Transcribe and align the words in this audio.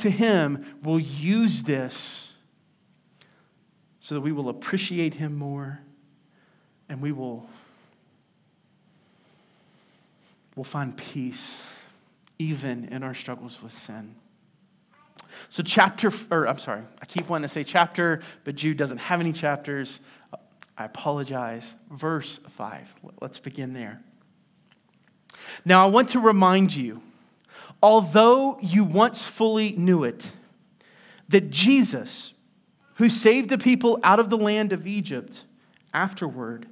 to 0.00 0.10
Him 0.10 0.78
will 0.82 1.00
use 1.00 1.62
this 1.62 2.34
so 4.00 4.14
that 4.14 4.20
we 4.20 4.32
will 4.32 4.48
appreciate 4.48 5.14
Him 5.14 5.36
more 5.36 5.80
and 6.88 7.00
we 7.00 7.12
will 7.12 7.48
will 10.54 10.64
find 10.64 10.96
peace 10.96 11.60
even 12.38 12.86
in 12.86 13.02
our 13.02 13.14
struggles 13.14 13.62
with 13.62 13.72
sin. 13.72 14.16
So, 15.48 15.62
chapter, 15.62 16.10
or 16.30 16.48
I'm 16.48 16.58
sorry, 16.58 16.82
I 17.00 17.04
keep 17.04 17.28
wanting 17.28 17.48
to 17.48 17.52
say 17.52 17.62
chapter, 17.62 18.20
but 18.44 18.54
Jude 18.54 18.78
doesn't 18.78 18.98
have 18.98 19.20
any 19.20 19.32
chapters. 19.32 20.00
I 20.78 20.84
apologize. 20.84 21.74
Verse 21.90 22.38
5. 22.48 22.94
Let's 23.20 23.38
begin 23.38 23.74
there. 23.74 24.00
Now, 25.64 25.86
I 25.86 25.90
want 25.90 26.10
to 26.10 26.20
remind 26.20 26.74
you, 26.74 27.02
although 27.82 28.58
you 28.60 28.84
once 28.84 29.24
fully 29.24 29.72
knew 29.72 30.04
it, 30.04 30.30
that 31.28 31.50
Jesus, 31.50 32.34
who 32.94 33.08
saved 33.08 33.50
the 33.50 33.58
people 33.58 33.98
out 34.02 34.20
of 34.20 34.30
the 34.30 34.38
land 34.38 34.72
of 34.72 34.86
Egypt, 34.86 35.44
afterward 35.92 36.66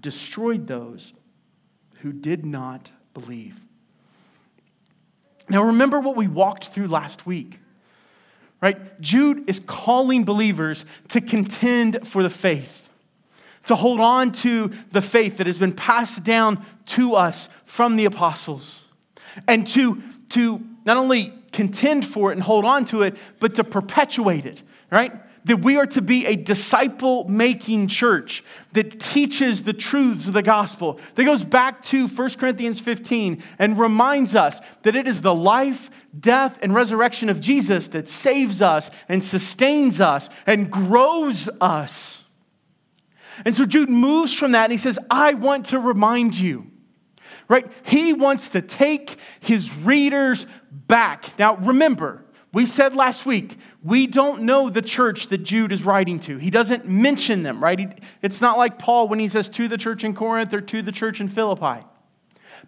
destroyed 0.00 0.66
those 0.66 1.12
who 2.00 2.12
did 2.12 2.44
not 2.44 2.90
believe. 3.14 3.60
Now, 5.48 5.62
remember 5.64 6.00
what 6.00 6.16
we 6.16 6.26
walked 6.26 6.68
through 6.68 6.88
last 6.88 7.26
week, 7.26 7.58
right? 8.60 9.00
Jude 9.00 9.48
is 9.48 9.60
calling 9.60 10.24
believers 10.24 10.84
to 11.08 11.20
contend 11.20 12.06
for 12.06 12.22
the 12.22 12.30
faith, 12.30 12.90
to 13.66 13.74
hold 13.74 14.00
on 14.00 14.32
to 14.32 14.70
the 14.92 15.00
faith 15.00 15.38
that 15.38 15.46
has 15.46 15.58
been 15.58 15.72
passed 15.72 16.22
down 16.22 16.64
to 16.86 17.14
us 17.14 17.48
from 17.64 17.96
the 17.96 18.04
apostles, 18.04 18.84
and 19.46 19.66
to, 19.68 20.02
to 20.30 20.62
not 20.84 20.96
only 20.96 21.32
contend 21.52 22.06
for 22.06 22.30
it 22.30 22.34
and 22.34 22.42
hold 22.42 22.64
on 22.64 22.84
to 22.86 23.02
it, 23.02 23.16
but 23.40 23.54
to 23.56 23.64
perpetuate 23.64 24.46
it, 24.46 24.62
right? 24.90 25.12
that 25.48 25.58
we 25.58 25.76
are 25.78 25.86
to 25.86 26.02
be 26.02 26.26
a 26.26 26.36
disciple 26.36 27.26
making 27.26 27.88
church 27.88 28.44
that 28.72 29.00
teaches 29.00 29.62
the 29.62 29.72
truths 29.72 30.28
of 30.28 30.34
the 30.34 30.42
gospel. 30.42 31.00
That 31.14 31.24
goes 31.24 31.42
back 31.42 31.82
to 31.84 32.06
1 32.06 32.30
Corinthians 32.34 32.80
15 32.80 33.42
and 33.58 33.78
reminds 33.78 34.34
us 34.34 34.60
that 34.82 34.94
it 34.94 35.08
is 35.08 35.22
the 35.22 35.34
life, 35.34 35.90
death, 36.18 36.58
and 36.60 36.74
resurrection 36.74 37.30
of 37.30 37.40
Jesus 37.40 37.88
that 37.88 38.10
saves 38.10 38.60
us 38.60 38.90
and 39.08 39.24
sustains 39.24 40.02
us 40.02 40.28
and 40.46 40.70
grows 40.70 41.48
us. 41.62 42.24
And 43.46 43.54
so 43.54 43.64
Jude 43.64 43.88
moves 43.88 44.34
from 44.34 44.52
that 44.52 44.64
and 44.64 44.72
he 44.72 44.78
says, 44.78 44.98
I 45.08 45.32
want 45.32 45.66
to 45.66 45.78
remind 45.78 46.38
you 46.38 46.70
right? 47.48 47.70
He 47.84 48.12
wants 48.12 48.50
to 48.50 48.62
take 48.62 49.16
his 49.40 49.74
readers 49.74 50.46
back. 50.70 51.38
Now, 51.38 51.56
remember, 51.56 52.24
we 52.52 52.66
said 52.66 52.96
last 52.96 53.26
week, 53.26 53.58
we 53.82 54.06
don't 54.06 54.42
know 54.42 54.70
the 54.70 54.82
church 54.82 55.28
that 55.28 55.38
Jude 55.38 55.72
is 55.72 55.84
writing 55.84 56.18
to. 56.20 56.38
He 56.38 56.50
doesn't 56.50 56.86
mention 56.86 57.42
them, 57.42 57.62
right? 57.62 58.02
It's 58.22 58.40
not 58.40 58.56
like 58.56 58.78
Paul 58.78 59.08
when 59.08 59.18
he 59.18 59.28
says 59.28 59.48
to 59.50 59.68
the 59.68 59.76
church 59.76 60.04
in 60.04 60.14
Corinth 60.14 60.54
or 60.54 60.60
to 60.62 60.82
the 60.82 60.92
church 60.92 61.20
in 61.20 61.28
Philippi. 61.28 61.84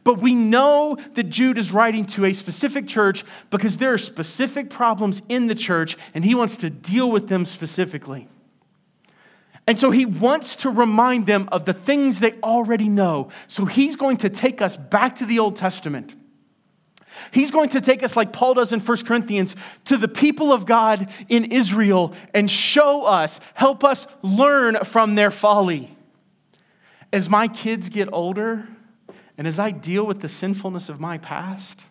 But 0.05 0.19
we 0.19 0.35
know 0.35 0.97
that 1.15 1.25
Jude 1.25 1.59
is 1.59 1.73
writing 1.73 2.07
to 2.07 2.27
a 2.27 2.33
specific 2.33 2.87
church 2.87 3.25
because 3.51 3.79
there 3.79 3.93
are 3.93 3.99
specific 3.99 4.71
problems 4.71 5.21
in 5.29 5.47
the 5.47 5.55
church 5.55 5.97
and 6.15 6.25
he 6.25 6.35
wants 6.35 6.59
to 6.59 6.71
deal 6.71 7.11
with 7.11 7.29
them 7.29 7.45
specifically. 7.45 8.29
And 9.71 9.79
so 9.79 9.93
he 9.93 10.05
wants 10.05 10.57
to 10.57 10.69
remind 10.69 11.29
them 11.29 11.49
of 11.53 11.65
the 11.65 11.73
things 11.73 12.19
they 12.19 12.33
already 12.43 12.89
know. 12.89 13.29
So 13.47 13.67
he's 13.67 13.95
going 13.95 14.17
to 14.17 14.29
take 14.29 14.61
us 14.61 14.77
back 14.77 15.19
to 15.19 15.27
the 15.27 15.39
Old 15.39 15.55
Testament. 15.55 16.13
He's 17.31 17.53
going 17.53 17.69
to 17.69 17.81
take 17.81 18.03
us, 18.03 18.17
like 18.17 18.33
Paul 18.33 18.55
does 18.55 18.73
in 18.73 18.81
1 18.81 19.05
Corinthians, 19.05 19.55
to 19.85 19.97
the 19.97 20.09
people 20.09 20.53
of 20.53 20.67
God 20.67 21.09
in 21.29 21.53
Israel 21.53 22.15
and 22.35 22.51
show 22.51 23.05
us, 23.05 23.39
help 23.55 23.85
us 23.85 24.09
learn 24.23 24.83
from 24.83 25.15
their 25.15 25.31
folly. 25.31 25.97
As 27.13 27.29
my 27.29 27.47
kids 27.47 27.91
get 27.91 28.09
older 28.13 28.67
and 29.39 29.47
as 29.47 29.61
I 29.61 29.71
deal 29.71 30.05
with 30.05 30.21
the 30.21 30.29
sinfulness 30.29 30.89
of 30.89 30.99
my 30.99 31.19
past, 31.19 31.85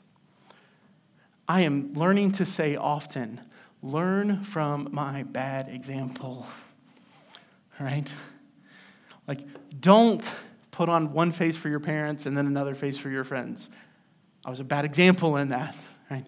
I 1.48 1.62
am 1.62 1.94
learning 1.94 2.34
to 2.34 2.46
say 2.46 2.76
often, 2.76 3.40
learn 3.82 4.44
from 4.44 4.90
my 4.92 5.24
bad 5.24 5.70
example. 5.70 6.46
Right? 7.80 8.12
Like, 9.28 9.40
don't 9.80 10.30
put 10.72 10.90
on 10.90 11.14
one 11.14 11.32
face 11.32 11.56
for 11.56 11.70
your 11.70 11.80
parents 11.80 12.26
and 12.26 12.38
then 12.38 12.48
another 12.48 12.76
face 12.76 12.98
for 12.98 13.10
your 13.10 13.24
friends. 13.24 13.70
I 14.46 14.50
was 14.50 14.60
a 14.60 14.64
bad 14.64 14.86
example 14.86 15.38
in 15.38 15.50
that, 15.50 15.76
right? 16.10 16.26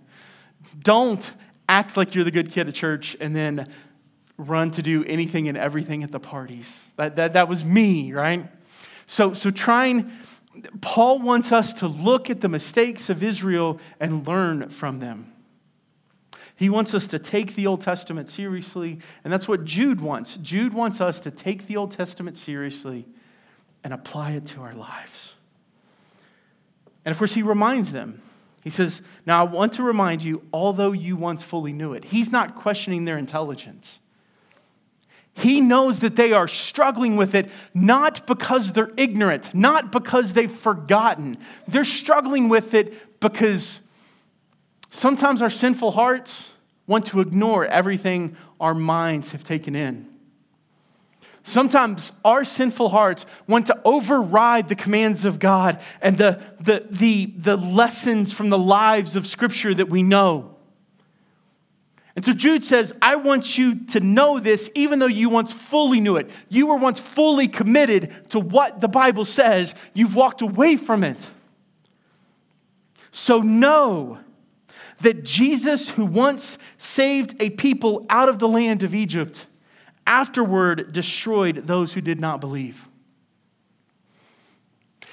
Don't 0.79 1.33
act 1.67 1.97
like 1.97 2.15
you're 2.15 2.23
the 2.23 2.31
good 2.31 2.51
kid 2.51 2.67
at 2.67 2.73
church 2.73 3.15
and 3.19 3.35
then 3.35 3.71
run 4.37 4.71
to 4.71 4.81
do 4.81 5.03
anything 5.05 5.47
and 5.47 5.57
everything 5.57 6.03
at 6.03 6.11
the 6.11 6.19
parties. 6.19 6.81
That, 6.97 7.15
that, 7.15 7.33
that 7.33 7.47
was 7.47 7.63
me, 7.63 8.13
right? 8.13 8.49
So, 9.07 9.33
so 9.33 9.49
trying, 9.49 10.11
Paul 10.81 11.19
wants 11.19 11.51
us 11.51 11.73
to 11.75 11.87
look 11.87 12.29
at 12.29 12.41
the 12.41 12.49
mistakes 12.49 13.09
of 13.09 13.23
Israel 13.23 13.79
and 13.99 14.27
learn 14.27 14.69
from 14.69 14.99
them. 14.99 15.30
He 16.61 16.69
wants 16.69 16.93
us 16.93 17.07
to 17.07 17.17
take 17.17 17.55
the 17.55 17.65
Old 17.65 17.81
Testament 17.81 18.29
seriously, 18.29 18.99
and 19.23 19.33
that's 19.33 19.47
what 19.47 19.65
Jude 19.65 19.99
wants. 19.99 20.37
Jude 20.37 20.75
wants 20.75 21.01
us 21.01 21.19
to 21.21 21.31
take 21.31 21.65
the 21.65 21.75
Old 21.75 21.89
Testament 21.89 22.37
seriously 22.37 23.07
and 23.83 23.91
apply 23.91 24.33
it 24.33 24.45
to 24.45 24.61
our 24.61 24.75
lives. 24.75 25.33
And 27.03 27.11
of 27.11 27.17
course, 27.17 27.33
he 27.33 27.41
reminds 27.41 27.91
them. 27.91 28.21
He 28.63 28.69
says, 28.69 29.01
Now 29.25 29.43
I 29.43 29.49
want 29.49 29.73
to 29.73 29.83
remind 29.83 30.23
you, 30.23 30.43
although 30.53 30.91
you 30.91 31.15
once 31.15 31.41
fully 31.41 31.73
knew 31.73 31.93
it, 31.93 32.05
he's 32.05 32.31
not 32.31 32.53
questioning 32.53 33.05
their 33.05 33.17
intelligence. 33.17 33.99
He 35.33 35.61
knows 35.61 36.01
that 36.01 36.15
they 36.15 36.31
are 36.31 36.47
struggling 36.47 37.17
with 37.17 37.33
it 37.33 37.49
not 37.73 38.27
because 38.27 38.71
they're 38.73 38.91
ignorant, 38.97 39.55
not 39.55 39.91
because 39.91 40.33
they've 40.33 40.51
forgotten. 40.51 41.39
They're 41.67 41.85
struggling 41.85 42.49
with 42.49 42.75
it 42.75 43.19
because 43.19 43.81
sometimes 44.91 45.41
our 45.41 45.49
sinful 45.49 45.91
hearts 45.91 46.51
want 46.85 47.07
to 47.07 47.19
ignore 47.19 47.65
everything 47.65 48.37
our 48.59 48.75
minds 48.75 49.31
have 49.31 49.43
taken 49.43 49.75
in. 49.75 50.07
Sometimes 51.43 52.11
our 52.23 52.43
sinful 52.45 52.89
hearts 52.89 53.25
want 53.47 53.67
to 53.67 53.81
override 53.83 54.69
the 54.69 54.75
commands 54.75 55.25
of 55.25 55.39
God 55.39 55.81
and 56.01 56.17
the, 56.17 56.39
the, 56.59 56.85
the, 56.91 57.33
the 57.35 57.57
lessons 57.57 58.31
from 58.31 58.49
the 58.49 58.57
lives 58.57 59.15
of 59.15 59.25
Scripture 59.25 59.73
that 59.73 59.89
we 59.89 60.03
know. 60.03 60.55
And 62.15 62.23
so 62.23 62.33
Jude 62.33 62.63
says, 62.63 62.93
I 63.01 63.15
want 63.15 63.57
you 63.57 63.85
to 63.85 63.99
know 64.01 64.39
this 64.39 64.69
even 64.75 64.99
though 64.99 65.07
you 65.07 65.29
once 65.29 65.51
fully 65.51 65.99
knew 65.99 66.17
it. 66.17 66.29
You 66.49 66.67
were 66.67 66.75
once 66.75 66.99
fully 66.99 67.47
committed 67.47 68.29
to 68.31 68.39
what 68.39 68.81
the 68.81 68.89
Bible 68.89 69.25
says, 69.25 69.73
you've 69.93 70.15
walked 70.15 70.41
away 70.41 70.75
from 70.75 71.03
it. 71.03 71.17
So 73.11 73.39
know 73.39 74.19
that 75.01 75.23
Jesus, 75.23 75.89
who 75.89 76.05
once 76.05 76.57
saved 76.77 77.35
a 77.41 77.49
people 77.51 78.05
out 78.09 78.29
of 78.29 78.39
the 78.39 78.47
land 78.47 78.83
of 78.83 78.95
Egypt, 78.95 79.45
afterward 80.05 80.91
destroyed 80.91 81.67
those 81.67 81.93
who 81.93 82.01
did 82.01 82.19
not 82.19 82.41
believe. 82.41 82.87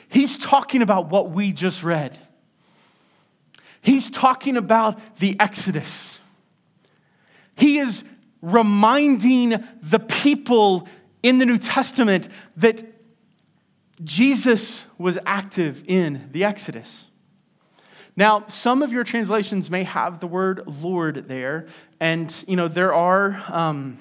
He's 0.08 0.38
talking 0.38 0.82
about 0.82 1.10
what 1.10 1.30
we 1.30 1.52
just 1.52 1.82
read. 1.82 2.18
He's 3.82 4.10
talking 4.10 4.56
about 4.56 5.16
the 5.16 5.36
Exodus. 5.38 6.18
He 7.54 7.78
is 7.78 8.04
reminding 8.40 9.62
the 9.82 9.98
people 9.98 10.88
in 11.22 11.38
the 11.38 11.46
New 11.46 11.58
Testament 11.58 12.28
that 12.56 12.82
Jesus 14.04 14.84
was 14.96 15.18
active 15.26 15.84
in 15.86 16.28
the 16.32 16.44
Exodus. 16.44 17.06
Now, 18.18 18.46
some 18.48 18.82
of 18.82 18.90
your 18.90 19.04
translations 19.04 19.70
may 19.70 19.84
have 19.84 20.18
the 20.18 20.26
word 20.26 20.64
Lord 20.66 21.28
there, 21.28 21.68
and 22.00 22.34
you 22.48 22.56
know 22.56 22.66
there 22.66 22.92
are 22.92 23.40
um, 23.46 23.96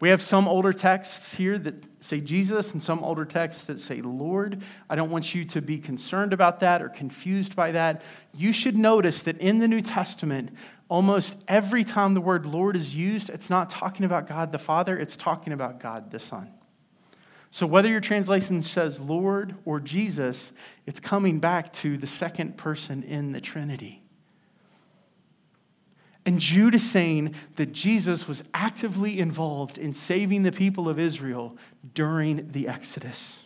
we 0.00 0.08
have 0.08 0.20
some 0.20 0.48
older 0.48 0.72
texts 0.72 1.32
here 1.32 1.56
that 1.56 1.86
say 2.02 2.20
Jesus 2.20 2.72
and 2.72 2.82
some 2.82 3.04
older 3.04 3.24
texts 3.24 3.62
that 3.66 3.78
say 3.78 4.00
Lord. 4.00 4.64
I 4.90 4.96
don't 4.96 5.10
want 5.10 5.36
you 5.36 5.44
to 5.44 5.62
be 5.62 5.78
concerned 5.78 6.32
about 6.32 6.58
that 6.58 6.82
or 6.82 6.88
confused 6.88 7.54
by 7.54 7.70
that. 7.70 8.02
You 8.34 8.52
should 8.52 8.76
notice 8.76 9.22
that 9.22 9.38
in 9.38 9.60
the 9.60 9.68
New 9.68 9.80
Testament, 9.80 10.50
almost 10.88 11.36
every 11.46 11.84
time 11.84 12.14
the 12.14 12.20
word 12.20 12.44
Lord 12.44 12.74
is 12.74 12.92
used, 12.92 13.30
it's 13.30 13.48
not 13.48 13.70
talking 13.70 14.04
about 14.04 14.26
God 14.26 14.50
the 14.50 14.58
Father, 14.58 14.98
it's 14.98 15.16
talking 15.16 15.52
about 15.52 15.78
God 15.78 16.10
the 16.10 16.18
Son. 16.18 16.48
So 17.50 17.66
whether 17.66 17.88
your 17.88 18.00
translation 18.00 18.62
says 18.62 19.00
Lord 19.00 19.54
or 19.64 19.80
Jesus, 19.80 20.52
it's 20.86 21.00
coming 21.00 21.38
back 21.38 21.72
to 21.74 21.96
the 21.96 22.06
second 22.06 22.56
person 22.56 23.02
in 23.02 23.32
the 23.32 23.40
Trinity. 23.40 24.02
And 26.26 26.40
Jude 26.40 26.74
is 26.74 26.88
saying 26.88 27.34
that 27.56 27.72
Jesus 27.72 28.28
was 28.28 28.44
actively 28.52 29.18
involved 29.18 29.78
in 29.78 29.94
saving 29.94 30.42
the 30.42 30.52
people 30.52 30.86
of 30.86 30.98
Israel 30.98 31.56
during 31.94 32.52
the 32.52 32.68
Exodus. 32.68 33.38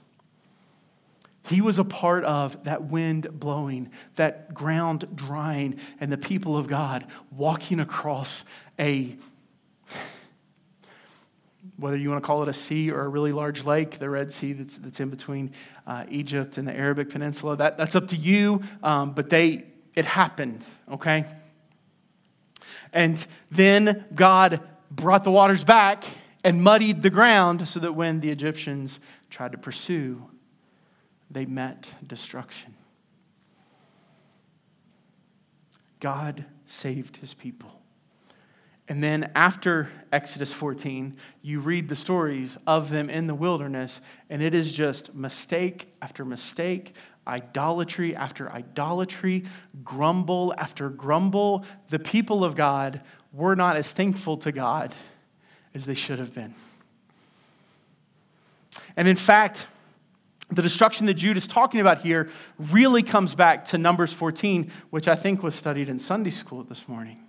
He 1.44 1.60
was 1.60 1.78
a 1.78 1.84
part 1.84 2.24
of 2.24 2.64
that 2.64 2.84
wind 2.84 3.38
blowing, 3.38 3.90
that 4.16 4.52
ground 4.52 5.06
drying, 5.14 5.78
and 6.00 6.10
the 6.10 6.18
people 6.18 6.56
of 6.56 6.66
God 6.66 7.06
walking 7.30 7.78
across 7.78 8.44
a, 8.78 9.16
whether 11.82 11.96
you 11.96 12.08
want 12.08 12.22
to 12.22 12.26
call 12.26 12.42
it 12.42 12.48
a 12.48 12.52
sea 12.52 12.90
or 12.90 13.02
a 13.02 13.08
really 13.08 13.32
large 13.32 13.64
lake, 13.64 13.98
the 13.98 14.08
Red 14.08 14.32
Sea 14.32 14.52
that's, 14.52 14.76
that's 14.78 15.00
in 15.00 15.10
between 15.10 15.52
uh, 15.86 16.04
Egypt 16.08 16.56
and 16.56 16.66
the 16.66 16.72
Arabic 16.72 17.10
Peninsula. 17.10 17.56
That, 17.56 17.76
that's 17.76 17.96
up 17.96 18.08
to 18.08 18.16
you, 18.16 18.62
um, 18.82 19.12
but 19.12 19.28
they, 19.28 19.64
it 19.94 20.04
happened, 20.04 20.64
okay? 20.92 21.26
And 22.92 23.24
then 23.50 24.04
God 24.14 24.60
brought 24.90 25.24
the 25.24 25.32
waters 25.32 25.64
back 25.64 26.04
and 26.44 26.62
muddied 26.62 27.02
the 27.02 27.10
ground 27.10 27.68
so 27.68 27.80
that 27.80 27.92
when 27.92 28.20
the 28.20 28.30
Egyptians 28.30 29.00
tried 29.28 29.52
to 29.52 29.58
pursue, 29.58 30.22
they 31.30 31.46
met 31.46 31.90
destruction. 32.06 32.74
God 35.98 36.44
saved 36.66 37.16
his 37.16 37.34
people. 37.34 37.81
And 38.92 39.02
then 39.02 39.30
after 39.34 39.88
Exodus 40.12 40.52
14, 40.52 41.16
you 41.40 41.60
read 41.60 41.88
the 41.88 41.96
stories 41.96 42.58
of 42.66 42.90
them 42.90 43.08
in 43.08 43.26
the 43.26 43.34
wilderness, 43.34 44.02
and 44.28 44.42
it 44.42 44.52
is 44.52 44.70
just 44.70 45.14
mistake 45.14 45.90
after 46.02 46.26
mistake, 46.26 46.94
idolatry 47.26 48.14
after 48.14 48.52
idolatry, 48.52 49.44
grumble 49.82 50.52
after 50.58 50.90
grumble. 50.90 51.64
The 51.88 51.98
people 51.98 52.44
of 52.44 52.54
God 52.54 53.00
were 53.32 53.56
not 53.56 53.76
as 53.76 53.90
thankful 53.90 54.36
to 54.36 54.52
God 54.52 54.92
as 55.74 55.86
they 55.86 55.94
should 55.94 56.18
have 56.18 56.34
been. 56.34 56.54
And 58.94 59.08
in 59.08 59.16
fact, 59.16 59.68
the 60.50 60.60
destruction 60.60 61.06
that 61.06 61.14
Jude 61.14 61.38
is 61.38 61.48
talking 61.48 61.80
about 61.80 62.02
here 62.02 62.28
really 62.58 63.02
comes 63.02 63.34
back 63.34 63.64
to 63.68 63.78
Numbers 63.78 64.12
14, 64.12 64.70
which 64.90 65.08
I 65.08 65.16
think 65.16 65.42
was 65.42 65.54
studied 65.54 65.88
in 65.88 65.98
Sunday 65.98 66.28
school 66.28 66.62
this 66.62 66.86
morning, 66.86 67.20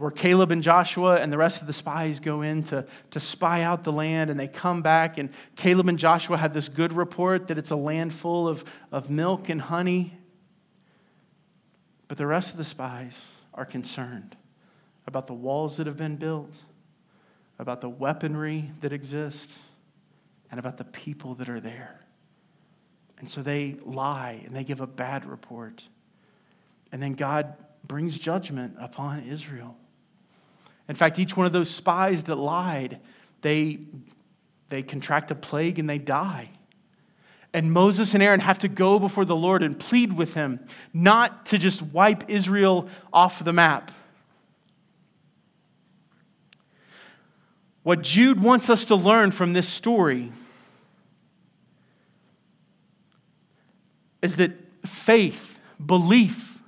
where 0.00 0.10
Caleb 0.10 0.50
and 0.50 0.62
Joshua 0.62 1.16
and 1.20 1.32
the 1.32 1.36
rest 1.36 1.60
of 1.60 1.66
the 1.66 1.72
spies 1.72 2.20
go 2.20 2.42
in 2.42 2.62
to, 2.64 2.86
to 3.10 3.20
spy 3.20 3.62
out 3.62 3.84
the 3.84 3.92
land, 3.92 4.30
and 4.30 4.40
they 4.40 4.48
come 4.48 4.80
back, 4.80 5.18
and 5.18 5.30
Caleb 5.56 5.88
and 5.88 5.98
Joshua 5.98 6.36
have 6.38 6.54
this 6.54 6.68
good 6.68 6.92
report 6.92 7.48
that 7.48 7.58
it's 7.58 7.70
a 7.70 7.76
land 7.76 8.14
full 8.14 8.48
of, 8.48 8.64
of 8.90 9.10
milk 9.10 9.48
and 9.48 9.60
honey. 9.60 10.16
But 12.08 12.18
the 12.18 12.26
rest 12.26 12.50
of 12.50 12.56
the 12.56 12.64
spies 12.64 13.22
are 13.54 13.64
concerned 13.64 14.36
about 15.06 15.26
the 15.26 15.34
walls 15.34 15.76
that 15.76 15.86
have 15.86 15.96
been 15.96 16.16
built, 16.16 16.62
about 17.58 17.80
the 17.80 17.88
weaponry 17.88 18.70
that 18.80 18.92
exists 18.92 19.58
and 20.50 20.58
about 20.58 20.78
the 20.78 20.84
people 20.84 21.34
that 21.34 21.48
are 21.48 21.60
there. 21.60 22.00
And 23.18 23.28
so 23.28 23.42
they 23.42 23.76
lie 23.84 24.42
and 24.46 24.56
they 24.56 24.64
give 24.64 24.80
a 24.80 24.86
bad 24.86 25.26
report. 25.26 25.84
And 26.90 27.02
then 27.02 27.12
God 27.12 27.54
brings 27.84 28.18
judgment 28.18 28.76
upon 28.80 29.20
Israel. 29.20 29.76
In 30.90 30.96
fact, 30.96 31.20
each 31.20 31.36
one 31.36 31.46
of 31.46 31.52
those 31.52 31.70
spies 31.70 32.24
that 32.24 32.34
lied, 32.34 32.98
they, 33.42 33.78
they 34.70 34.82
contract 34.82 35.30
a 35.30 35.36
plague 35.36 35.78
and 35.78 35.88
they 35.88 35.98
die. 35.98 36.50
And 37.54 37.70
Moses 37.70 38.12
and 38.12 38.20
Aaron 38.20 38.40
have 38.40 38.58
to 38.58 38.68
go 38.68 38.98
before 38.98 39.24
the 39.24 39.36
Lord 39.36 39.62
and 39.62 39.78
plead 39.78 40.12
with 40.12 40.34
him 40.34 40.58
not 40.92 41.46
to 41.46 41.58
just 41.58 41.80
wipe 41.80 42.28
Israel 42.28 42.88
off 43.12 43.44
the 43.44 43.52
map. 43.52 43.92
What 47.84 48.02
Jude 48.02 48.40
wants 48.40 48.68
us 48.68 48.86
to 48.86 48.96
learn 48.96 49.30
from 49.30 49.52
this 49.52 49.68
story 49.68 50.32
is 54.22 54.34
that 54.36 54.50
faith, 54.84 55.60
belief, 55.84 56.58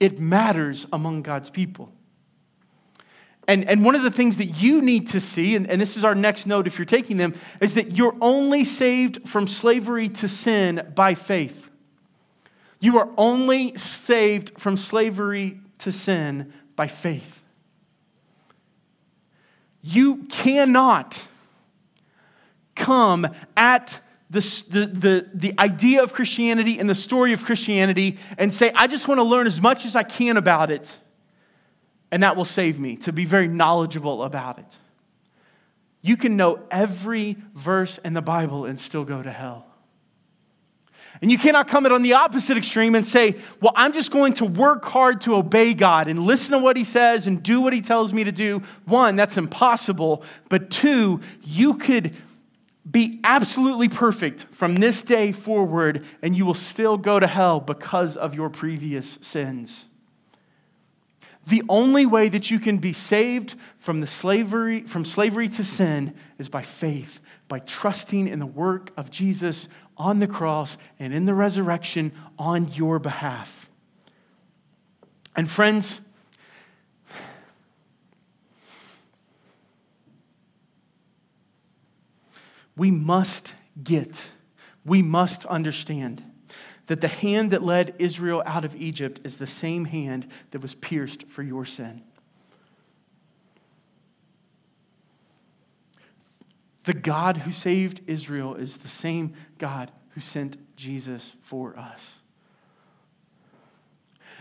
it 0.00 0.18
matters 0.18 0.88
among 0.92 1.22
God's 1.22 1.50
people. 1.50 1.92
And, 3.50 3.68
and 3.68 3.84
one 3.84 3.96
of 3.96 4.04
the 4.04 4.12
things 4.12 4.36
that 4.36 4.44
you 4.44 4.80
need 4.80 5.08
to 5.08 5.20
see, 5.20 5.56
and, 5.56 5.68
and 5.68 5.80
this 5.80 5.96
is 5.96 6.04
our 6.04 6.14
next 6.14 6.46
note 6.46 6.68
if 6.68 6.78
you're 6.78 6.84
taking 6.84 7.16
them, 7.16 7.34
is 7.60 7.74
that 7.74 7.96
you're 7.96 8.14
only 8.20 8.62
saved 8.62 9.28
from 9.28 9.48
slavery 9.48 10.08
to 10.08 10.28
sin 10.28 10.92
by 10.94 11.14
faith. 11.14 11.68
You 12.78 12.98
are 12.98 13.08
only 13.18 13.76
saved 13.76 14.56
from 14.56 14.76
slavery 14.76 15.58
to 15.78 15.90
sin 15.90 16.52
by 16.76 16.86
faith. 16.86 17.42
You 19.82 20.26
cannot 20.30 21.20
come 22.76 23.26
at 23.56 23.98
the, 24.30 24.62
the, 24.68 24.86
the, 24.86 25.30
the 25.34 25.54
idea 25.58 26.04
of 26.04 26.12
Christianity 26.12 26.78
and 26.78 26.88
the 26.88 26.94
story 26.94 27.32
of 27.32 27.44
Christianity 27.44 28.16
and 28.38 28.54
say, 28.54 28.70
I 28.76 28.86
just 28.86 29.08
want 29.08 29.18
to 29.18 29.24
learn 29.24 29.48
as 29.48 29.60
much 29.60 29.86
as 29.86 29.96
I 29.96 30.04
can 30.04 30.36
about 30.36 30.70
it, 30.70 30.96
and 32.10 32.22
that 32.22 32.36
will 32.36 32.44
save 32.44 32.78
me, 32.78 32.96
to 32.96 33.12
be 33.12 33.24
very 33.24 33.48
knowledgeable 33.48 34.22
about 34.22 34.58
it. 34.58 34.76
You 36.02 36.16
can 36.16 36.36
know 36.36 36.60
every 36.70 37.36
verse 37.54 37.98
in 37.98 38.14
the 38.14 38.22
Bible 38.22 38.64
and 38.64 38.80
still 38.80 39.04
go 39.04 39.22
to 39.22 39.30
hell. 39.30 39.66
And 41.20 41.30
you 41.30 41.38
cannot 41.38 41.68
come 41.68 41.86
it 41.86 41.92
on 41.92 42.02
the 42.02 42.14
opposite 42.14 42.56
extreme 42.56 42.94
and 42.94 43.06
say, 43.06 43.36
Well, 43.60 43.72
I'm 43.76 43.92
just 43.92 44.10
going 44.10 44.34
to 44.34 44.44
work 44.44 44.84
hard 44.84 45.22
to 45.22 45.34
obey 45.34 45.74
God 45.74 46.08
and 46.08 46.22
listen 46.22 46.52
to 46.52 46.58
what 46.58 46.76
He 46.76 46.84
says 46.84 47.26
and 47.26 47.42
do 47.42 47.60
what 47.60 47.72
He 47.72 47.82
tells 47.82 48.12
me 48.12 48.24
to 48.24 48.32
do. 48.32 48.62
One, 48.86 49.16
that's 49.16 49.36
impossible. 49.36 50.22
But 50.48 50.70
two, 50.70 51.20
you 51.42 51.74
could 51.74 52.14
be 52.90 53.20
absolutely 53.24 53.88
perfect 53.88 54.46
from 54.52 54.76
this 54.76 55.02
day 55.02 55.32
forward, 55.32 56.04
and 56.22 56.34
you 56.34 56.46
will 56.46 56.54
still 56.54 56.96
go 56.96 57.20
to 57.20 57.26
hell 57.26 57.60
because 57.60 58.16
of 58.16 58.34
your 58.34 58.48
previous 58.48 59.18
sins. 59.20 59.86
The 61.46 61.62
only 61.68 62.06
way 62.06 62.28
that 62.28 62.50
you 62.50 62.60
can 62.60 62.78
be 62.78 62.92
saved 62.92 63.56
from 63.78 64.00
the 64.00 64.06
slavery 64.06 64.82
from 64.82 65.04
slavery 65.04 65.48
to 65.50 65.64
sin 65.64 66.14
is 66.38 66.48
by 66.48 66.62
faith, 66.62 67.20
by 67.48 67.60
trusting 67.60 68.28
in 68.28 68.38
the 68.38 68.46
work 68.46 68.92
of 68.96 69.10
Jesus 69.10 69.68
on 69.96 70.18
the 70.20 70.26
cross 70.26 70.76
and 70.98 71.12
in 71.12 71.24
the 71.24 71.34
resurrection 71.34 72.12
on 72.38 72.68
your 72.72 72.98
behalf. 72.98 73.68
And 75.34 75.50
friends, 75.50 76.00
we 82.76 82.90
must 82.90 83.54
get, 83.82 84.22
we 84.84 85.02
must 85.02 85.46
understand 85.46 86.29
that 86.90 87.00
the 87.00 87.06
hand 87.06 87.52
that 87.52 87.62
led 87.62 87.94
Israel 88.00 88.42
out 88.44 88.64
of 88.64 88.74
Egypt 88.74 89.20
is 89.22 89.36
the 89.36 89.46
same 89.46 89.84
hand 89.84 90.26
that 90.50 90.60
was 90.60 90.74
pierced 90.74 91.28
for 91.28 91.40
your 91.40 91.64
sin. 91.64 92.02
The 96.82 96.92
God 96.92 97.36
who 97.36 97.52
saved 97.52 98.00
Israel 98.08 98.56
is 98.56 98.78
the 98.78 98.88
same 98.88 99.34
God 99.56 99.92
who 100.14 100.20
sent 100.20 100.56
Jesus 100.74 101.36
for 101.42 101.78
us. 101.78 102.18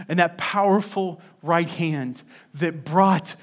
And 0.07 0.17
that 0.17 0.39
powerful 0.39 1.21
right 1.43 1.69
hand 1.69 2.23
that 2.55 2.83
brought 2.83 3.35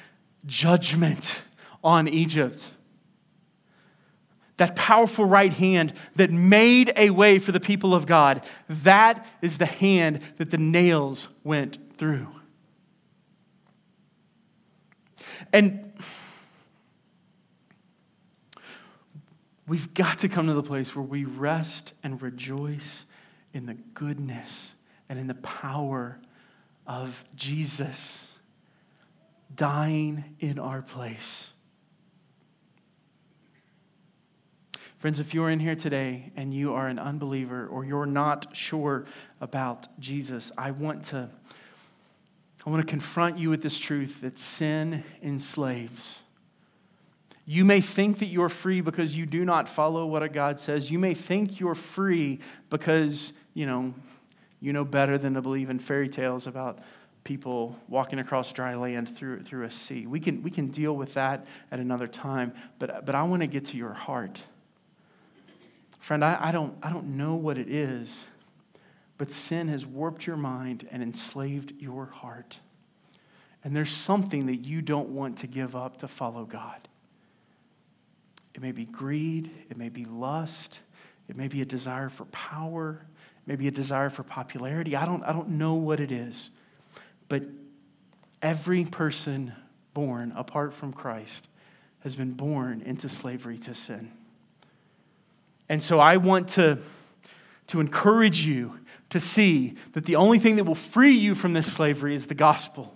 judgment 0.47 1.43
on 1.85 2.09
Egypt 2.09 2.71
that 4.57 4.75
powerful 4.77 5.25
right 5.25 5.53
hand 5.53 5.93
that 6.17 6.31
made 6.31 6.93
a 6.97 7.11
way 7.11 7.39
for 7.39 7.53
the 7.53 7.61
people 7.61 7.95
of 7.95 8.07
God, 8.07 8.43
that 8.69 9.27
is 9.43 9.59
the 9.59 9.67
hand 9.67 10.21
that 10.39 10.51
the 10.51 10.59
nails 10.59 11.29
went 11.45 11.79
through. 11.97 12.29
And 15.53 15.93
we've 19.67 19.93
got 19.95 20.21
to 20.21 20.29
come 20.29 20.47
to 20.47 20.55
the 20.55 20.63
place 20.63 20.95
where 20.95 21.05
we 21.05 21.25
rest 21.25 21.93
and 22.03 22.21
rejoice 22.23 23.05
in 23.53 23.67
the 23.67 23.75
goodness 23.75 24.75
and 25.09 25.19
in 25.19 25.27
the 25.27 25.35
power 25.35 26.19
of 26.87 27.25
Jesus 27.35 28.29
dying 29.55 30.25
in 30.41 30.59
our 30.59 30.83
place. 30.83 31.53
Friends, 35.07 35.21
if 35.21 35.35
you're 35.35 35.51
in 35.51 35.61
here 35.61 35.77
today 35.77 36.33
and 36.35 36.53
you 36.53 36.75
are 36.75 36.89
an 36.89 36.99
unbeliever 36.99 37.69
or 37.69 37.85
you're 37.85 38.07
not 38.07 38.57
sure 38.57 39.05
about 39.41 39.87
Jesus, 40.01 40.51
I 40.59 40.73
want 40.73 41.05
to 41.05 41.31
I 42.67 42.71
want 42.71 42.85
to 42.85 42.91
confront 42.91 43.39
you 43.39 43.49
with 43.49 43.63
this 43.63 43.79
truth 43.79 44.23
that 44.23 44.37
sin 44.37 45.05
enslaves. 45.23 46.23
You 47.45 47.65
may 47.65 47.81
think 47.81 48.19
that 48.19 48.27
you're 48.27 48.49
free 48.49 48.81
because 48.81 49.17
you 49.17 49.27
do 49.27 49.45
not 49.45 49.69
follow 49.69 50.07
what 50.07 50.25
a 50.25 50.29
God 50.29 50.59
says. 50.59 50.91
You 50.91 50.99
may 50.99 51.15
think 51.15 51.61
you're 51.61 51.77
free 51.77 52.41
because, 52.69 53.33
you 53.55 53.65
know, 53.65 53.95
you 54.59 54.73
know 54.73 54.85
better 54.85 55.19
than 55.19 55.35
to 55.35 55.41
believe 55.41 55.71
in 55.71 55.79
fairy 55.79 56.09
tales 56.09 56.49
about 56.49 56.81
people 57.23 57.79
walking 57.87 58.19
across 58.19 58.53
dry 58.53 58.75
land 58.75 59.09
through, 59.17 59.45
through 59.45 59.67
a 59.67 59.71
sea. 59.71 60.09
We 60.09 60.19
can, 60.19 60.43
we 60.43 60.51
can 60.51 60.67
deal 60.67 60.97
with 60.97 61.15
that 61.15 61.47
at 61.71 61.79
another 61.79 62.09
time, 62.09 62.55
but, 62.81 63.07
but 63.07 63.15
I 63.15 63.23
want 63.23 63.43
to 63.43 63.47
get 63.47 63.67
to 63.67 63.77
your 63.77 63.95
heart. 63.95 64.43
Friend, 66.07 66.25
I, 66.25 66.39
I, 66.41 66.53
don't, 66.53 66.73
I 66.85 66.91
don't 66.91 67.17
know 67.17 67.35
what 67.35 67.59
it 67.59 67.69
is, 67.69 68.27
but 69.19 69.33
sin 69.33 69.67
has 69.67 69.85
warped 69.85 70.25
your 70.25 70.37
mind 70.37 70.87
and 70.93 71.03
enslaved 71.03 71.73
your 71.81 72.07
heart. 72.07 72.61
And 73.65 73.75
there's 73.75 73.91
something 73.91 74.47
that 74.47 74.59
you 74.59 74.83
don't 74.83 75.09
want 75.09 75.39
to 75.39 75.49
give 75.49 75.75
up 75.75 75.97
to 75.97 76.07
follow 76.07 76.45
God. 76.45 76.87
It 78.55 78.63
may 78.63 78.71
be 78.71 78.85
greed, 78.85 79.51
it 79.69 79.77
may 79.77 79.89
be 79.89 80.05
lust, 80.05 80.79
it 81.29 81.35
may 81.35 81.49
be 81.49 81.61
a 81.61 81.65
desire 81.65 82.09
for 82.09 82.27
power, 82.27 83.05
maybe 83.45 83.67
a 83.67 83.73
desire 83.73 84.09
for 84.09 84.23
popularity. 84.23 84.95
I 84.95 85.07
don't, 85.07 85.25
I 85.25 85.33
don't 85.33 85.59
know 85.59 85.75
what 85.75 85.99
it 85.99 86.13
is. 86.13 86.51
But 87.29 87.43
every 88.41 88.85
person 88.85 89.55
born 89.93 90.33
apart 90.37 90.73
from 90.73 90.93
Christ 90.93 91.49
has 92.05 92.15
been 92.15 92.35
born 92.35 92.83
into 92.83 93.09
slavery 93.09 93.59
to 93.59 93.75
sin. 93.75 94.13
And 95.69 95.83
so 95.83 95.99
I 95.99 96.17
want 96.17 96.49
to, 96.51 96.79
to 97.69 97.81
encourage 97.81 98.47
you 98.47 98.79
to 99.11 99.21
see 99.21 99.75
that 99.93 100.05
the 100.05 100.17
only 100.17 100.39
thing 100.39 100.57
that 100.57 100.65
will 100.65 100.75
free 100.75 101.13
you 101.13 101.35
from 101.35 101.53
this 101.53 101.73
slavery 101.73 102.15
is 102.15 102.27
the 102.27 102.35
gospel. 102.35 102.93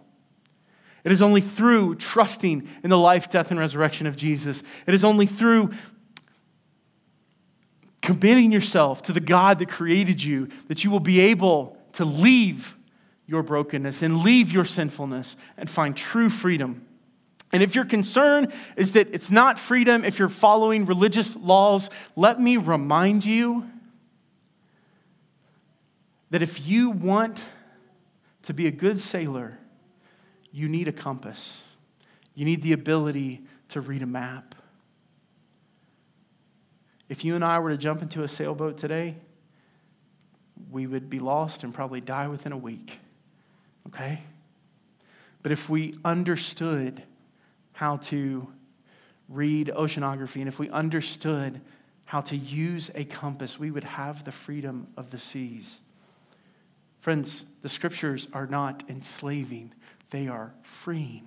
It 1.05 1.13
is 1.13 1.23
only 1.23 1.41
through 1.41 1.97
trusting 1.97 2.69
in 2.83 2.91
the 2.91 2.99
life, 2.99 3.31
death, 3.31 3.51
and 3.51 3.59
resurrection 3.59 4.07
of 4.07 4.17
Jesus. 4.17 4.63
It 4.87 4.95
is 4.95 5.05
only 5.05 5.27
through 5.27 5.71
committing 8.03 8.53
yourself 8.53 9.03
to 9.03 9.13
the 9.13 9.21
God 9.21 9.59
that 9.59 9.69
created 9.69 10.23
you 10.23 10.49
that 10.69 10.85
you 10.85 10.91
will 10.91 11.01
be 11.01 11.21
able 11.21 11.77
to 11.93 12.05
leave 12.05 12.77
your 13.27 13.43
brokenness 13.43 14.03
and 14.03 14.23
leave 14.23 14.51
your 14.51 14.65
sinfulness 14.65 15.37
and 15.57 15.71
find 15.71 15.97
true 15.97 16.29
freedom. 16.29 16.87
And 17.53 17.63
if 17.63 17.75
your 17.75 17.85
concern 17.85 18.53
is 18.77 18.93
that 18.93 19.09
it's 19.13 19.31
not 19.31 19.59
freedom 19.59 20.05
if 20.05 20.19
you're 20.19 20.29
following 20.29 20.87
religious 20.87 21.35
laws, 21.37 21.91
let 22.15 22.41
me 22.41 22.57
remind 22.57 23.25
you 23.25 23.69
that 26.31 26.43
if 26.43 26.65
you 26.65 26.91
want 26.91 27.45
to 28.43 28.55
be 28.55 28.67
a 28.67 28.71
good 28.71 29.01
sailor, 29.01 29.59
you 30.53 30.69
need 30.69 30.87
a 30.87 30.93
compass. 30.93 31.63
You 32.35 32.45
need 32.45 32.63
the 32.63 32.73
ability 32.73 33.43
to 33.71 33.81
read 33.81 34.03
a 34.03 34.07
map. 34.07 34.55
If 37.09 37.25
you 37.25 37.35
and 37.35 37.45
I 37.45 37.59
were 37.59 37.71
to 37.71 37.77
jump 37.77 38.03
into 38.03 38.23
a 38.23 38.29
sailboat 38.29 38.79
today, 38.79 39.17
we 40.71 40.87
would 40.87 41.11
be 41.11 41.19
lost 41.19 41.65
and 41.65 41.75
probably 41.75 42.01
die 42.01 42.29
within 42.29 42.53
a 42.53 42.57
week. 42.57 42.99
Okay? 43.89 44.23
But 45.43 45.51
if 45.51 45.69
we 45.69 45.97
understood 46.05 47.03
how 47.81 47.97
to 47.97 48.47
read 49.31 49.73
oceanography 49.75 50.37
and 50.37 50.49
if 50.49 50.59
we 50.59 50.69
understood 50.69 51.63
how 52.05 52.21
to 52.21 52.37
use 52.37 52.91
a 52.95 53.05
compass, 53.05 53.59
we 53.59 53.71
would 53.71 53.85
have 53.85 54.23
the 54.23 54.31
freedom 54.31 54.87
of 54.99 55.09
the 55.11 55.17
seas. 55.17 55.81
Friends, 56.99 57.47
the 57.63 57.71
scriptures 57.71 58.29
are 58.35 58.47
not 58.47 58.83
enslaving, 58.91 59.73
they 60.11 60.29
are 60.29 60.53
freeing. 60.61 61.27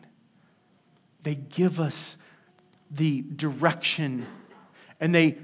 They 1.24 1.34
give 1.34 1.80
us 1.80 2.18
the 2.92 3.22
direction 3.22 4.24
and 5.00 5.16
they 5.16 5.40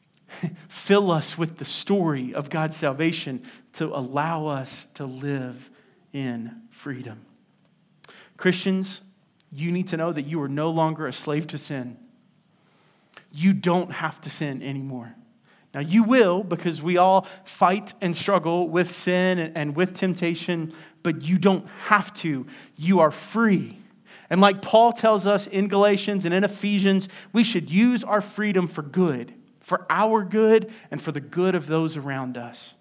fill 0.68 1.10
us 1.10 1.36
with 1.36 1.58
the 1.58 1.66
story 1.66 2.32
of 2.32 2.48
God's 2.48 2.74
salvation 2.74 3.42
to 3.74 3.94
allow 3.94 4.46
us 4.46 4.86
to 4.94 5.04
live 5.04 5.70
in 6.14 6.62
freedom. 6.70 7.26
Christians, 8.38 9.02
you 9.52 9.72
need 9.72 9.88
to 9.88 9.96
know 9.96 10.12
that 10.12 10.22
you 10.22 10.40
are 10.42 10.48
no 10.48 10.70
longer 10.70 11.06
a 11.06 11.12
slave 11.12 11.46
to 11.48 11.58
sin. 11.58 11.96
You 13.32 13.52
don't 13.52 13.92
have 13.92 14.20
to 14.22 14.30
sin 14.30 14.62
anymore. 14.62 15.14
Now, 15.74 15.80
you 15.80 16.02
will 16.02 16.42
because 16.42 16.82
we 16.82 16.96
all 16.96 17.26
fight 17.44 17.92
and 18.00 18.16
struggle 18.16 18.68
with 18.68 18.90
sin 18.90 19.38
and 19.38 19.76
with 19.76 19.94
temptation, 19.94 20.72
but 21.02 21.22
you 21.22 21.38
don't 21.38 21.66
have 21.86 22.12
to. 22.14 22.46
You 22.76 23.00
are 23.00 23.10
free. 23.10 23.78
And 24.30 24.40
like 24.40 24.62
Paul 24.62 24.92
tells 24.92 25.26
us 25.26 25.46
in 25.46 25.68
Galatians 25.68 26.24
and 26.24 26.34
in 26.34 26.44
Ephesians, 26.44 27.08
we 27.32 27.44
should 27.44 27.70
use 27.70 28.02
our 28.02 28.20
freedom 28.20 28.66
for 28.66 28.82
good, 28.82 29.32
for 29.60 29.86
our 29.90 30.24
good, 30.24 30.70
and 30.90 31.00
for 31.00 31.12
the 31.12 31.20
good 31.20 31.54
of 31.54 31.66
those 31.66 31.96
around 31.96 32.36
us. 32.36 32.74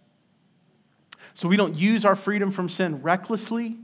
So 1.34 1.48
we 1.48 1.58
don't 1.58 1.76
use 1.76 2.04
our 2.04 2.16
freedom 2.16 2.52
from 2.52 2.68
sin 2.68 3.02
recklessly, 3.02 3.78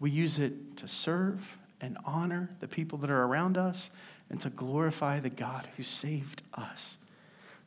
we 0.00 0.10
use 0.10 0.38
it 0.38 0.76
to 0.76 0.86
serve 0.86 1.57
and 1.80 1.96
honor 2.04 2.50
the 2.60 2.68
people 2.68 2.98
that 2.98 3.10
are 3.10 3.24
around 3.24 3.56
us 3.56 3.90
and 4.30 4.40
to 4.40 4.50
glorify 4.50 5.20
the 5.20 5.30
God 5.30 5.68
who 5.76 5.82
saved 5.82 6.42
us. 6.54 6.96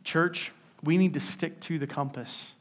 Church, 0.03 0.51
we 0.83 0.97
need 0.97 1.13
to 1.13 1.19
stick 1.19 1.59
to 1.61 1.79
the 1.79 1.87
compass, 1.87 2.53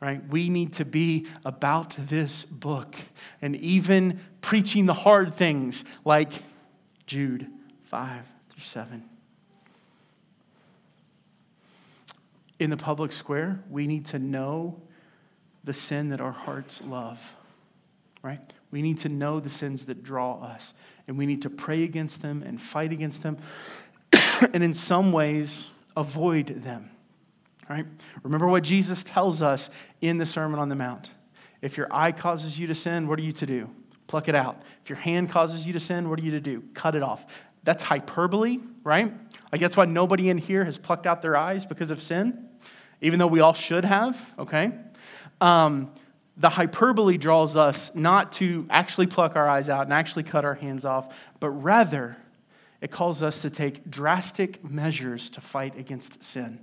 right? 0.00 0.26
We 0.28 0.48
need 0.48 0.74
to 0.74 0.84
be 0.84 1.26
about 1.44 1.96
this 1.98 2.44
book 2.44 2.94
and 3.42 3.56
even 3.56 4.20
preaching 4.40 4.86
the 4.86 4.94
hard 4.94 5.34
things 5.34 5.84
like 6.04 6.32
Jude 7.06 7.46
5 7.82 8.24
through 8.50 8.62
7. 8.62 9.04
In 12.58 12.70
the 12.70 12.76
public 12.76 13.12
square, 13.12 13.60
we 13.68 13.86
need 13.86 14.06
to 14.06 14.18
know 14.18 14.80
the 15.64 15.72
sin 15.72 16.10
that 16.10 16.20
our 16.20 16.32
hearts 16.32 16.82
love, 16.82 17.36
right? 18.22 18.40
We 18.74 18.82
need 18.82 18.98
to 18.98 19.08
know 19.08 19.38
the 19.38 19.50
sins 19.50 19.84
that 19.84 20.02
draw 20.02 20.42
us, 20.42 20.74
and 21.06 21.16
we 21.16 21.26
need 21.26 21.42
to 21.42 21.48
pray 21.48 21.84
against 21.84 22.22
them 22.22 22.42
and 22.42 22.60
fight 22.60 22.90
against 22.90 23.22
them, 23.22 23.38
and 24.52 24.64
in 24.64 24.74
some 24.74 25.12
ways, 25.12 25.70
avoid 25.96 26.48
them, 26.48 26.90
right? 27.70 27.86
Remember 28.24 28.48
what 28.48 28.64
Jesus 28.64 29.04
tells 29.04 29.42
us 29.42 29.70
in 30.00 30.18
the 30.18 30.26
Sermon 30.26 30.58
on 30.58 30.70
the 30.70 30.74
Mount. 30.74 31.08
If 31.62 31.76
your 31.76 31.86
eye 31.92 32.10
causes 32.10 32.58
you 32.58 32.66
to 32.66 32.74
sin, 32.74 33.06
what 33.06 33.20
are 33.20 33.22
you 33.22 33.30
to 33.30 33.46
do? 33.46 33.70
Pluck 34.08 34.26
it 34.26 34.34
out. 34.34 34.60
If 34.82 34.90
your 34.90 34.98
hand 34.98 35.30
causes 35.30 35.64
you 35.64 35.72
to 35.74 35.80
sin, 35.80 36.10
what 36.10 36.18
are 36.18 36.24
you 36.24 36.32
to 36.32 36.40
do? 36.40 36.64
Cut 36.74 36.96
it 36.96 37.02
off. 37.04 37.26
That's 37.62 37.84
hyperbole, 37.84 38.58
right? 38.82 39.14
Like 39.52 39.60
that's 39.60 39.76
why 39.76 39.84
nobody 39.84 40.30
in 40.30 40.38
here 40.38 40.64
has 40.64 40.78
plucked 40.78 41.06
out 41.06 41.22
their 41.22 41.36
eyes 41.36 41.64
because 41.64 41.92
of 41.92 42.02
sin, 42.02 42.48
even 43.00 43.20
though 43.20 43.28
we 43.28 43.38
all 43.38 43.54
should 43.54 43.84
have, 43.84 44.32
okay? 44.36 44.72
Um, 45.40 45.92
the 46.36 46.48
hyperbole 46.48 47.16
draws 47.16 47.56
us 47.56 47.90
not 47.94 48.32
to 48.32 48.66
actually 48.68 49.06
pluck 49.06 49.36
our 49.36 49.48
eyes 49.48 49.68
out 49.68 49.84
and 49.84 49.92
actually 49.92 50.24
cut 50.24 50.44
our 50.44 50.54
hands 50.54 50.84
off, 50.84 51.14
but 51.40 51.50
rather 51.50 52.16
it 52.80 52.90
calls 52.90 53.22
us 53.22 53.42
to 53.42 53.50
take 53.50 53.88
drastic 53.88 54.64
measures 54.64 55.30
to 55.30 55.40
fight 55.40 55.78
against 55.78 56.22
sin. 56.22 56.58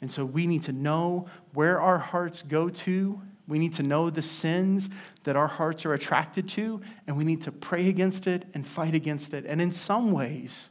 And 0.00 0.10
so 0.10 0.24
we 0.24 0.46
need 0.46 0.62
to 0.64 0.72
know 0.72 1.26
where 1.52 1.80
our 1.80 1.98
hearts 1.98 2.42
go 2.42 2.68
to. 2.68 3.20
We 3.48 3.58
need 3.58 3.74
to 3.74 3.82
know 3.82 4.10
the 4.10 4.22
sins 4.22 4.88
that 5.24 5.34
our 5.34 5.48
hearts 5.48 5.84
are 5.84 5.94
attracted 5.94 6.48
to, 6.50 6.80
and 7.06 7.16
we 7.16 7.24
need 7.24 7.42
to 7.42 7.52
pray 7.52 7.88
against 7.88 8.26
it 8.26 8.44
and 8.54 8.64
fight 8.64 8.94
against 8.94 9.34
it. 9.34 9.44
And 9.46 9.60
in 9.60 9.72
some 9.72 10.12
ways, 10.12 10.68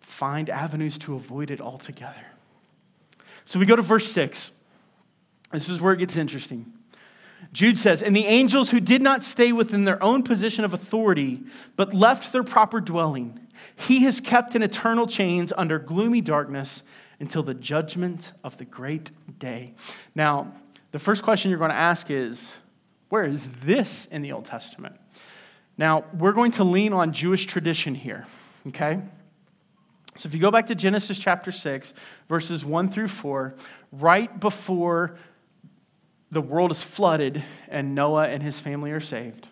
find 0.00 0.48
avenues 0.48 0.98
to 0.98 1.14
avoid 1.14 1.50
it 1.50 1.60
altogether. 1.60 2.26
So 3.44 3.58
we 3.58 3.66
go 3.66 3.76
to 3.76 3.82
verse 3.82 4.10
6. 4.10 4.52
This 5.52 5.68
is 5.68 5.80
where 5.80 5.92
it 5.92 5.98
gets 5.98 6.16
interesting. 6.16 6.72
Jude 7.52 7.76
says, 7.76 8.02
And 8.02 8.16
the 8.16 8.26
angels 8.26 8.70
who 8.70 8.80
did 8.80 9.02
not 9.02 9.22
stay 9.24 9.52
within 9.52 9.84
their 9.84 10.02
own 10.02 10.22
position 10.22 10.64
of 10.64 10.72
authority, 10.72 11.42
but 11.76 11.92
left 11.92 12.32
their 12.32 12.42
proper 12.42 12.80
dwelling, 12.80 13.38
he 13.76 14.04
has 14.04 14.20
kept 14.20 14.54
in 14.54 14.62
eternal 14.62 15.06
chains 15.06 15.52
under 15.56 15.78
gloomy 15.78 16.20
darkness 16.20 16.82
until 17.20 17.42
the 17.42 17.54
judgment 17.54 18.32
of 18.42 18.56
the 18.56 18.64
great 18.64 19.10
day. 19.38 19.74
Now, 20.14 20.52
the 20.90 20.98
first 20.98 21.22
question 21.22 21.50
you're 21.50 21.58
going 21.58 21.70
to 21.70 21.76
ask 21.76 22.10
is, 22.10 22.52
where 23.08 23.24
is 23.24 23.48
this 23.64 24.08
in 24.10 24.22
the 24.22 24.32
Old 24.32 24.46
Testament? 24.46 24.96
Now, 25.76 26.04
we're 26.18 26.32
going 26.32 26.52
to 26.52 26.64
lean 26.64 26.92
on 26.92 27.12
Jewish 27.12 27.46
tradition 27.46 27.94
here, 27.94 28.26
okay? 28.68 29.00
So 30.16 30.26
if 30.26 30.34
you 30.34 30.40
go 30.40 30.50
back 30.50 30.66
to 30.66 30.74
Genesis 30.74 31.18
chapter 31.18 31.50
6, 31.50 31.94
verses 32.28 32.64
1 32.64 32.90
through 32.90 33.08
4, 33.08 33.54
right 33.92 34.40
before 34.40 35.16
the 36.32 36.40
world 36.40 36.72
is 36.72 36.82
flooded 36.82 37.44
and 37.68 37.94
Noah 37.94 38.26
and 38.26 38.42
his 38.42 38.58
family 38.58 38.90
are 38.90 39.00
saved, 39.00 39.46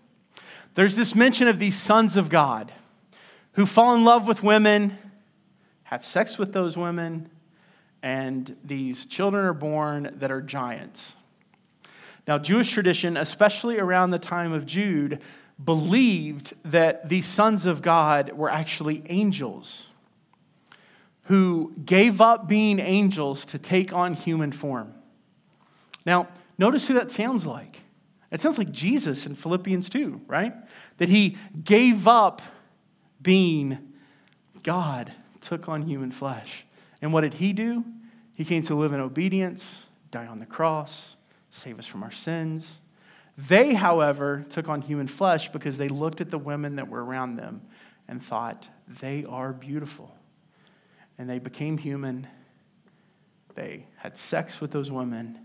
there's 0.75 0.97
this 0.97 1.15
mention 1.15 1.47
of 1.47 1.59
these 1.59 1.79
sons 1.79 2.17
of 2.17 2.29
God 2.29 2.73
who 3.53 3.67
fall 3.67 3.95
in 3.95 4.05
love 4.05 4.27
with 4.27 4.43
women, 4.43 4.97
have 5.85 6.05
sex 6.05 6.39
with 6.39 6.53
those 6.53 6.77
women, 6.77 7.31
and 8.03 8.57
these 8.65 9.07
children 9.07 9.45
are 9.45 9.53
born 9.53 10.15
that 10.17 10.31
are 10.31 10.41
giants. 10.41 11.15
Now, 12.27 12.39
Jewish 12.39 12.71
tradition, 12.71 13.17
especially 13.17 13.79
around 13.79 14.11
the 14.11 14.19
time 14.19 14.53
of 14.53 14.65
Jude, 14.65 15.21
believed 15.63 16.55
that 16.65 17.09
these 17.09 17.27
sons 17.27 17.67
of 17.67 17.83
God 17.83 18.33
were 18.33 18.51
actually 18.51 19.03
angels 19.07 19.89
who 21.25 21.75
gave 21.85 22.21
up 22.21 22.49
being 22.49 22.79
angels 22.79 23.45
to 23.47 23.59
take 23.59 23.93
on 23.93 24.15
human 24.15 24.53
form. 24.53 24.95
Now, 26.07 26.29
notice 26.61 26.87
who 26.87 26.95
that 26.95 27.11
sounds 27.11 27.45
like. 27.45 27.81
It 28.31 28.41
sounds 28.41 28.59
like 28.59 28.71
Jesus 28.71 29.27
in 29.27 29.35
Philippians 29.35 29.91
2, 29.91 30.21
right? 30.29 30.55
That 30.99 31.09
he 31.09 31.37
gave 31.65 32.07
up 32.07 32.41
being 33.21 33.79
God, 34.63 35.13
took 35.41 35.69
on 35.69 35.83
human 35.83 36.11
flesh, 36.11 36.65
And 37.03 37.13
what 37.15 37.23
did 37.23 37.35
he 37.35 37.55
do? 37.55 37.83
He 38.35 38.45
came 38.45 38.63
to 38.65 38.75
live 38.75 38.93
in 38.93 39.01
obedience, 39.01 39.87
die 40.11 40.27
on 40.27 40.39
the 40.39 40.47
cross, 40.47 41.17
save 41.51 41.79
us 41.79 41.87
from 41.87 42.03
our 42.03 42.11
sins. 42.11 42.79
They, 43.37 43.73
however, 43.73 44.45
took 44.51 44.69
on 44.69 44.83
human 44.83 45.07
flesh 45.07 45.51
because 45.51 45.79
they 45.79 45.89
looked 45.89 46.21
at 46.21 46.31
the 46.31 46.39
women 46.39 46.77
that 46.77 46.89
were 46.89 47.03
around 47.03 47.37
them 47.37 47.63
and 48.07 48.23
thought, 48.23 48.69
they 49.01 49.25
are 49.25 49.53
beautiful. 49.53 50.15
And 51.17 51.29
they 51.29 51.39
became 51.39 51.79
human. 51.79 52.27
They 53.55 53.87
had 53.97 54.19
sex 54.19 54.61
with 54.61 54.73
those 54.73 54.91
women, 54.91 55.39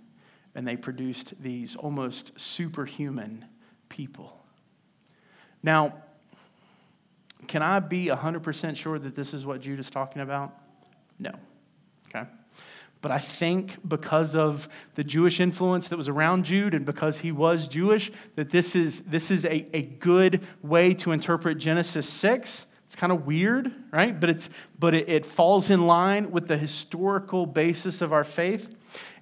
and 0.56 0.68
they 0.68 0.78
produced 0.78 1.34
these 1.42 1.76
almost 1.76 2.40
superhuman 2.40 3.46
people. 3.90 4.42
Now, 5.62 5.94
can 7.48 7.62
I 7.62 7.80
be 7.80 8.08
100% 8.08 8.76
sure 8.76 8.98
that 8.98 9.16
this 9.16 9.34
is 9.34 9.46
what 9.46 9.62
Jude 9.62 9.80
is 9.80 9.90
talking 9.90 10.22
about? 10.22 10.58
No. 11.20 11.32
Okay? 12.08 12.28
But 13.02 13.12
I 13.12 13.20
think 13.20 13.88
because 13.88 14.36
of 14.36 14.68
the 14.96 15.04
Jewish 15.04 15.40
influence 15.40 15.90
that 15.90 15.98
was 15.98 16.10
around 16.10 16.46
Jude 16.46 16.74
and 16.74 16.86
because 16.86 17.20
he 17.20 17.32
was 17.32 17.68
Jewish, 17.68 18.12
that 18.36 18.50
this 18.50 18.76
is, 18.76 19.02
this 19.02 19.30
is 19.30 19.46
a, 19.46 19.68
a 19.76 19.84
good 19.84 20.42
way 20.64 20.94
to 20.96 21.12
interpret 21.12 21.58
Genesis 21.58 22.10
6. 22.10 22.66
It's 22.86 22.96
kind 22.96 23.12
of 23.12 23.28
weird, 23.28 23.72
right? 23.92 24.20
But, 24.20 24.30
it's, 24.30 24.50
but 24.80 24.94
it, 24.94 25.10
it 25.10 25.26
falls 25.26 25.70
in 25.70 25.86
line 25.86 26.32
with 26.32 26.48
the 26.48 26.58
historical 26.58 27.46
basis 27.46 28.02
of 28.02 28.14
our 28.14 28.24
faith. 28.24 28.76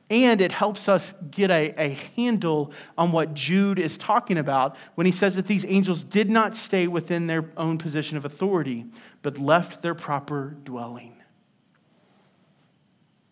And 0.09 0.41
it 0.41 0.51
helps 0.51 0.89
us 0.89 1.13
get 1.31 1.49
a, 1.49 1.73
a 1.77 1.89
handle 2.15 2.71
on 2.97 3.11
what 3.11 3.33
Jude 3.33 3.79
is 3.79 3.97
talking 3.97 4.37
about 4.37 4.75
when 4.95 5.05
he 5.05 5.11
says 5.11 5.35
that 5.37 5.47
these 5.47 5.65
angels 5.65 6.03
did 6.03 6.29
not 6.29 6.55
stay 6.55 6.87
within 6.87 7.27
their 7.27 7.45
own 7.57 7.77
position 7.77 8.17
of 8.17 8.25
authority, 8.25 8.85
but 9.21 9.39
left 9.39 9.81
their 9.81 9.95
proper 9.95 10.55
dwelling. 10.63 11.15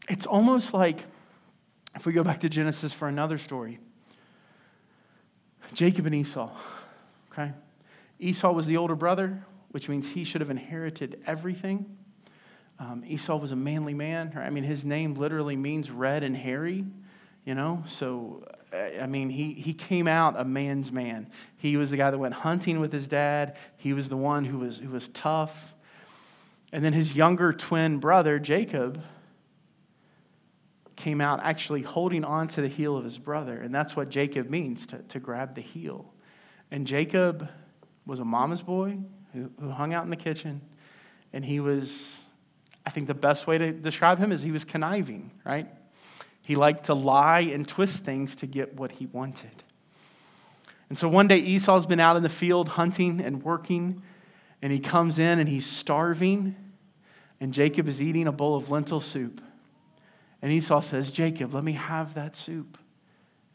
It's 0.10 0.25
almost 0.25 0.74
like, 0.74 1.06
if 1.96 2.06
we 2.06 2.13
go 2.13 2.24
back 2.24 2.40
to 2.40 2.50
Genesis 2.50 2.94
for 2.94 3.08
another 3.08 3.38
story, 3.38 3.80
Jacob 5.74 6.06
and 6.06 6.16
Esau, 6.16 6.50
okay? 7.32 7.54
Esau 8.20 8.51
was 8.51 8.66
the 8.66 8.78
older 8.78 8.96
brother, 8.96 9.46
which 9.70 9.88
means 9.88 10.08
he 10.08 10.24
should 10.24 10.42
have 10.42 10.50
inherited 10.50 11.22
everything. 11.28 11.98
Um, 12.81 13.03
Esau 13.05 13.38
was 13.38 13.51
a 13.51 13.55
manly 13.55 13.93
man. 13.93 14.33
I 14.35 14.50
mean, 14.50 14.63
his 14.63 14.83
name 14.83 15.13
literally 15.13 15.55
means 15.55 15.91
red 15.91 16.23
and 16.23 16.35
hairy, 16.35 16.83
you 17.45 17.53
know? 17.53 17.83
So, 17.85 18.43
I 18.73 19.05
mean, 19.05 19.29
he, 19.29 19.53
he 19.53 19.75
came 19.75 20.07
out 20.07 20.39
a 20.39 20.43
man's 20.43 20.91
man. 20.91 21.29
He 21.57 21.77
was 21.77 21.91
the 21.91 21.97
guy 21.97 22.09
that 22.09 22.17
went 22.17 22.33
hunting 22.33 22.79
with 22.79 22.91
his 22.91 23.07
dad, 23.07 23.57
he 23.77 23.93
was 23.93 24.09
the 24.09 24.17
one 24.17 24.45
who 24.45 24.57
was, 24.57 24.79
who 24.79 24.89
was 24.89 25.09
tough. 25.09 25.75
And 26.71 26.83
then 26.83 26.93
his 26.93 27.15
younger 27.15 27.53
twin 27.53 28.00
brother, 28.00 28.39
Jacob, 28.39 29.03
came 30.95 31.21
out 31.21 31.39
actually 31.43 31.83
holding 31.83 32.23
on 32.23 32.47
to 32.47 32.61
the 32.61 32.67
heel 32.67 32.97
of 32.97 33.03
his 33.03 33.19
brother. 33.19 33.61
And 33.61 33.75
that's 33.75 33.95
what 33.95 34.09
Jacob 34.09 34.50
means 34.50 34.88
to, 34.88 34.97
to 35.09 35.19
grab 35.19 35.53
the 35.53 35.61
heel. 35.61 36.11
And 36.71 36.88
Jacob 36.88 37.47
was 38.07 38.17
a 38.17 38.25
mama's 38.25 38.63
boy 38.63 38.97
who, 39.33 39.51
who 39.59 39.69
hung 39.69 39.93
out 39.93 40.03
in 40.03 40.09
the 40.09 40.15
kitchen. 40.15 40.61
And 41.31 41.45
he 41.45 41.59
was 41.59 42.23
I 42.85 42.89
think 42.89 43.07
the 43.07 43.13
best 43.13 43.47
way 43.47 43.57
to 43.57 43.71
describe 43.71 44.17
him 44.17 44.31
is 44.31 44.41
he 44.41 44.51
was 44.51 44.65
conniving, 44.65 45.31
right? 45.45 45.67
He 46.41 46.55
liked 46.55 46.85
to 46.85 46.93
lie 46.93 47.41
and 47.41 47.67
twist 47.67 48.03
things 48.03 48.35
to 48.38 48.47
get 48.47 48.75
what 48.75 48.91
he 48.91 49.05
wanted. 49.05 49.63
And 50.89 50.97
so 50.97 51.07
one 51.07 51.27
day 51.27 51.38
Esau's 51.38 51.85
been 51.85 52.00
out 52.00 52.17
in 52.17 52.23
the 52.23 52.29
field 52.29 52.67
hunting 52.69 53.21
and 53.21 53.43
working, 53.43 54.01
and 54.61 54.73
he 54.73 54.79
comes 54.79 55.19
in 55.19 55.39
and 55.39 55.47
he's 55.47 55.65
starving, 55.65 56.55
and 57.39 57.53
Jacob 57.53 57.88
is 57.88 58.01
eating 58.01 58.27
a 58.27 58.31
bowl 58.31 58.55
of 58.55 58.71
lentil 58.71 59.00
soup. 59.00 59.41
And 60.41 60.51
Esau 60.51 60.81
says, 60.81 61.11
Jacob, 61.11 61.53
let 61.53 61.63
me 61.63 61.73
have 61.73 62.15
that 62.15 62.35
soup. 62.35 62.77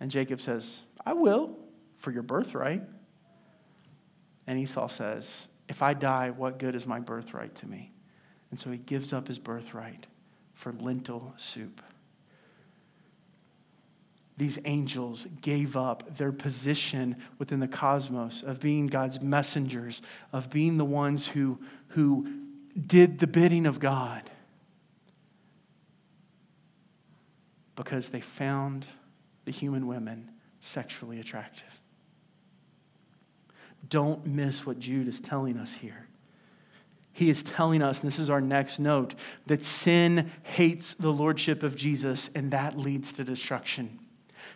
And 0.01 0.11
Jacob 0.11 0.41
says, 0.41 0.83
I 1.05 1.15
will 1.15 1.57
for 1.99 2.13
your 2.13 2.23
birthright. 2.23 2.83
And 4.47 4.59
Esau 4.59 4.87
says, 4.87 5.49
If 5.69 5.83
I 5.83 5.95
die, 5.95 6.31
what 6.31 6.59
good 6.59 6.75
is 6.75 6.87
my 6.87 7.01
birthright 7.01 7.55
to 7.57 7.67
me? 7.67 7.93
And 8.51 8.59
so 8.61 8.71
he 8.71 8.79
gives 8.79 9.13
up 9.13 9.29
his 9.29 9.39
birthright 9.39 10.07
for 10.55 10.73
lentil 10.73 11.35
soup. 11.37 11.81
These 14.39 14.59
angels 14.67 15.27
gave 15.41 15.77
up 15.77 16.17
their 16.19 16.33
position 16.33 17.17
within 17.39 17.59
the 17.59 17.69
cosmos 17.69 18.43
of 18.43 18.61
being 18.61 18.87
God's 18.87 19.21
messengers, 19.23 20.03
of 20.33 20.51
being 20.51 20.77
the 20.77 20.85
ones 20.85 21.27
who, 21.27 21.59
who 21.89 22.27
did 22.87 23.19
the 23.19 23.27
bidding 23.27 23.67
of 23.67 23.81
God 23.81 24.31
because 27.77 28.09
they 28.09 28.21
found 28.21 28.85
the 29.45 29.53
human 29.53 29.87
women 29.87 30.31
sexually 30.61 31.21
attractive. 31.21 31.81
Don't 33.89 34.27
miss 34.27 34.67
what 34.67 34.79
Jude 34.79 35.09
is 35.09 35.21
telling 35.21 35.57
us 35.59 35.75
here 35.75 36.06
he 37.17 37.31
is 37.31 37.43
telling 37.43 37.81
us, 37.81 38.01
and 38.01 38.07
this 38.07 38.19
is 38.19 38.29
our 38.29 38.43
next 38.43 38.79
note, 38.79 39.15
that 39.47 39.65
sin 39.65 40.31
hates 40.43 40.93
the 40.93 41.11
lordship 41.11 41.63
of 41.63 41.75
Jesus, 41.75 42.29
and 42.35 42.51
that 42.51 42.79
leads 42.79 43.11
to 43.15 43.25
destruction. 43.25 43.99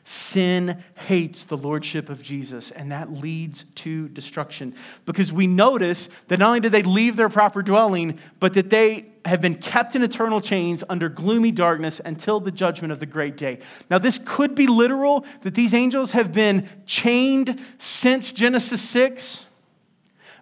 Sin 0.05 0.85
hates 1.07 1.44
the 1.44 1.57
lordship 1.57 2.11
of 2.11 2.20
Jesus, 2.20 2.70
and 2.70 2.92
that 2.92 3.11
leads 3.11 3.64
to 3.77 4.09
destruction. 4.09 4.75
Because 5.07 5.33
we 5.33 5.46
notice 5.46 6.11
that 6.29 6.38
not 6.38 6.49
only 6.49 6.61
did 6.61 6.73
they 6.73 6.83
leave 6.83 7.16
their 7.16 7.31
proper 7.31 7.62
dwelling, 7.62 8.18
but 8.40 8.53
that 8.53 8.68
they 8.68 9.07
have 9.25 9.40
been 9.40 9.55
kept 9.55 9.96
in 9.96 10.03
eternal 10.03 10.42
chains 10.42 10.85
under 10.90 11.09
gloomy 11.09 11.53
darkness 11.53 11.99
until 12.05 12.40
the 12.40 12.53
judgment 12.53 12.92
of 12.92 13.01
the 13.01 13.07
great 13.07 13.38
day. 13.38 13.61
Now, 13.88 13.96
this 13.96 14.20
could 14.23 14.55
be 14.55 14.66
literal 14.66 15.25
that 15.44 15.55
these 15.55 15.73
angels 15.73 16.11
have 16.11 16.31
been 16.31 16.68
chained 16.85 17.59
since 17.79 18.35
Genesis 18.35 18.83
6 18.83 19.46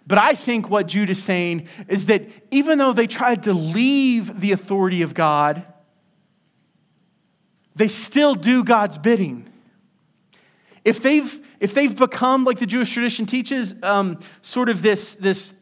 but 0.09 0.17
I 0.17 0.33
think 0.33 0.71
what 0.71 0.87
Jude 0.87 1.11
is 1.11 1.21
saying 1.21 1.67
is 1.87 2.07
that 2.07 2.27
even 2.49 2.79
though 2.79 2.93
they 2.93 3.05
tried 3.05 3.43
to 3.43 3.53
leave 3.53 4.41
the 4.41 4.51
authority 4.53 5.03
of 5.03 5.13
God, 5.13 5.63
they 7.75 7.87
still 7.87 8.33
do 8.33 8.63
God's 8.63 8.97
bidding. 8.97 9.47
If 10.83 11.03
they've, 11.03 11.39
if 11.59 11.75
they've 11.75 11.95
become, 11.95 12.43
like 12.43 12.57
the 12.57 12.65
Jewish 12.65 12.91
tradition 12.91 13.27
teaches, 13.27 13.75
um, 13.83 14.19
sort 14.41 14.69
of 14.69 14.81
this, 14.81 15.13
this 15.13 15.53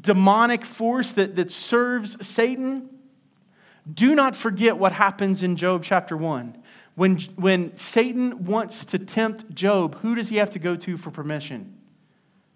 demonic 0.00 0.64
force 0.64 1.12
that, 1.12 1.36
that 1.36 1.52
serves 1.52 2.26
Satan, 2.26 2.90
do 3.90 4.16
not 4.16 4.34
forget 4.34 4.78
what 4.78 4.90
happens 4.90 5.44
in 5.44 5.54
Job 5.54 5.84
chapter 5.84 6.16
1. 6.16 6.60
When, 6.96 7.20
when 7.36 7.76
Satan 7.76 8.46
wants 8.46 8.84
to 8.86 8.98
tempt 8.98 9.54
Job, 9.54 9.94
who 10.00 10.16
does 10.16 10.28
he 10.28 10.38
have 10.38 10.50
to 10.50 10.58
go 10.58 10.74
to 10.74 10.96
for 10.96 11.12
permission? 11.12 11.73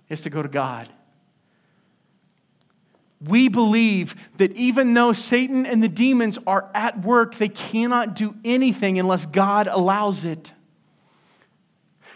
Is 0.08 0.22
to 0.22 0.30
go 0.30 0.42
to 0.42 0.48
God. 0.48 0.88
We 3.20 3.48
believe 3.48 4.14
that 4.36 4.52
even 4.52 4.94
though 4.94 5.12
Satan 5.12 5.66
and 5.66 5.82
the 5.82 5.88
demons 5.88 6.38
are 6.46 6.70
at 6.74 7.02
work, 7.02 7.34
they 7.34 7.48
cannot 7.48 8.14
do 8.14 8.36
anything 8.44 8.98
unless 8.98 9.26
God 9.26 9.66
allows 9.66 10.24
it. 10.24 10.52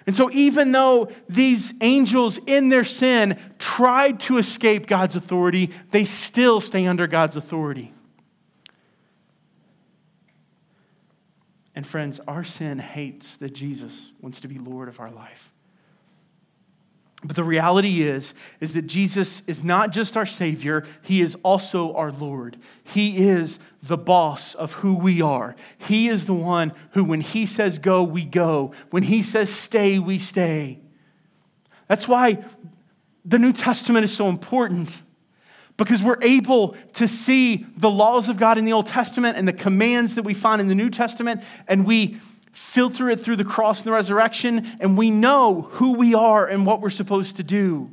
And 0.06 0.16
so, 0.16 0.30
even 0.32 0.72
though 0.72 1.10
these 1.28 1.74
angels 1.80 2.38
in 2.46 2.68
their 2.68 2.84
sin 2.84 3.38
tried 3.58 4.20
to 4.20 4.38
escape 4.38 4.86
God's 4.86 5.14
authority, 5.14 5.70
they 5.90 6.04
still 6.04 6.60
stay 6.60 6.86
under 6.86 7.06
God's 7.06 7.36
authority. 7.36 7.92
And, 11.74 11.86
friends, 11.86 12.20
our 12.26 12.44
sin 12.44 12.78
hates 12.78 13.36
that 13.36 13.54
Jesus 13.54 14.12
wants 14.20 14.40
to 14.40 14.48
be 14.48 14.58
Lord 14.58 14.88
of 14.88 15.00
our 15.00 15.10
life. 15.10 15.51
But 17.24 17.36
the 17.36 17.44
reality 17.44 18.02
is, 18.02 18.34
is 18.60 18.72
that 18.74 18.82
Jesus 18.82 19.42
is 19.46 19.62
not 19.62 19.92
just 19.92 20.16
our 20.16 20.26
Savior, 20.26 20.84
He 21.02 21.20
is 21.22 21.36
also 21.44 21.94
our 21.94 22.10
Lord. 22.10 22.56
He 22.82 23.18
is 23.18 23.60
the 23.82 23.96
boss 23.96 24.54
of 24.54 24.74
who 24.74 24.96
we 24.96 25.22
are. 25.22 25.54
He 25.78 26.08
is 26.08 26.26
the 26.26 26.34
one 26.34 26.72
who, 26.92 27.04
when 27.04 27.20
He 27.20 27.46
says 27.46 27.78
go, 27.78 28.02
we 28.02 28.24
go. 28.24 28.72
When 28.90 29.04
He 29.04 29.22
says 29.22 29.50
stay, 29.50 30.00
we 30.00 30.18
stay. 30.18 30.80
That's 31.86 32.08
why 32.08 32.44
the 33.24 33.38
New 33.38 33.52
Testament 33.52 34.04
is 34.04 34.14
so 34.14 34.28
important 34.28 35.00
because 35.76 36.02
we're 36.02 36.22
able 36.22 36.76
to 36.94 37.06
see 37.06 37.66
the 37.76 37.90
laws 37.90 38.28
of 38.28 38.36
God 38.36 38.58
in 38.58 38.64
the 38.64 38.72
Old 38.72 38.86
Testament 38.86 39.36
and 39.36 39.46
the 39.46 39.52
commands 39.52 40.16
that 40.16 40.22
we 40.22 40.34
find 40.34 40.60
in 40.60 40.68
the 40.68 40.74
New 40.74 40.90
Testament, 40.90 41.42
and 41.68 41.86
we 41.86 42.18
filter 42.52 43.10
it 43.10 43.20
through 43.20 43.36
the 43.36 43.44
cross 43.44 43.78
and 43.80 43.86
the 43.86 43.92
resurrection, 43.92 44.70
and 44.78 44.96
we 44.96 45.10
know 45.10 45.62
who 45.72 45.92
we 45.94 46.14
are 46.14 46.46
and 46.46 46.64
what 46.66 46.80
we're 46.80 46.90
supposed 46.90 47.36
to 47.36 47.42
do. 47.42 47.90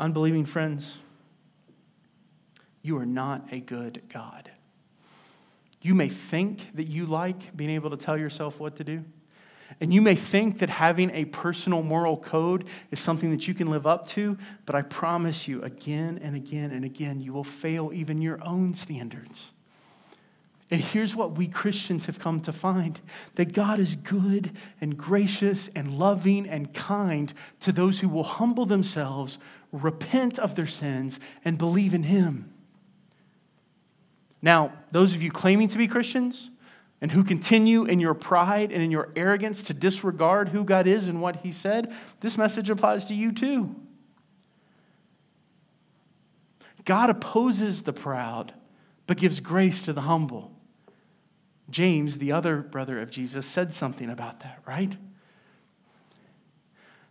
Unbelieving 0.00 0.44
friends, 0.44 0.96
you 2.82 2.96
are 2.98 3.06
not 3.06 3.46
a 3.52 3.60
good 3.60 4.02
God. 4.08 4.50
You 5.82 5.94
may 5.94 6.08
think 6.08 6.74
that 6.74 6.84
you 6.84 7.06
like 7.06 7.56
being 7.56 7.70
able 7.70 7.90
to 7.90 7.96
tell 7.96 8.16
yourself 8.16 8.58
what 8.58 8.76
to 8.76 8.84
do. 8.84 9.04
And 9.80 9.92
you 9.92 10.00
may 10.00 10.14
think 10.14 10.58
that 10.58 10.70
having 10.70 11.10
a 11.10 11.26
personal 11.26 11.82
moral 11.82 12.16
code 12.16 12.64
is 12.90 13.00
something 13.00 13.30
that 13.30 13.46
you 13.46 13.54
can 13.54 13.68
live 13.68 13.86
up 13.86 14.06
to, 14.08 14.38
but 14.66 14.74
I 14.74 14.82
promise 14.82 15.46
you, 15.46 15.62
again 15.62 16.18
and 16.22 16.34
again 16.34 16.70
and 16.70 16.84
again, 16.84 17.20
you 17.20 17.32
will 17.32 17.44
fail 17.44 17.92
even 17.92 18.22
your 18.22 18.42
own 18.42 18.74
standards. 18.74 19.52
And 20.70 20.80
here's 20.80 21.16
what 21.16 21.32
we 21.32 21.48
Christians 21.48 22.06
have 22.06 22.18
come 22.18 22.40
to 22.40 22.52
find 22.52 23.00
that 23.36 23.52
God 23.52 23.78
is 23.78 23.96
good 23.96 24.52
and 24.80 24.96
gracious 24.96 25.70
and 25.74 25.98
loving 25.98 26.46
and 26.46 26.72
kind 26.74 27.32
to 27.60 27.72
those 27.72 28.00
who 28.00 28.08
will 28.08 28.24
humble 28.24 28.66
themselves, 28.66 29.38
repent 29.72 30.38
of 30.38 30.54
their 30.54 30.66
sins, 30.66 31.18
and 31.44 31.56
believe 31.56 31.94
in 31.94 32.02
Him. 32.02 32.52
Now, 34.42 34.72
those 34.92 35.14
of 35.14 35.22
you 35.22 35.30
claiming 35.30 35.68
to 35.68 35.78
be 35.78 35.88
Christians, 35.88 36.50
and 37.00 37.12
who 37.12 37.22
continue 37.22 37.84
in 37.84 38.00
your 38.00 38.14
pride 38.14 38.72
and 38.72 38.82
in 38.82 38.90
your 38.90 39.10
arrogance 39.14 39.62
to 39.64 39.74
disregard 39.74 40.48
who 40.48 40.64
God 40.64 40.86
is 40.86 41.06
and 41.06 41.20
what 41.22 41.36
He 41.36 41.52
said, 41.52 41.92
this 42.20 42.36
message 42.36 42.70
applies 42.70 43.04
to 43.06 43.14
you 43.14 43.32
too. 43.32 43.74
God 46.84 47.10
opposes 47.10 47.82
the 47.82 47.92
proud, 47.92 48.54
but 49.06 49.18
gives 49.18 49.40
grace 49.40 49.82
to 49.82 49.92
the 49.92 50.02
humble. 50.02 50.52
James, 51.70 52.18
the 52.18 52.32
other 52.32 52.62
brother 52.62 53.00
of 53.00 53.10
Jesus, 53.10 53.46
said 53.46 53.72
something 53.72 54.08
about 54.08 54.40
that, 54.40 54.62
right? 54.66 54.96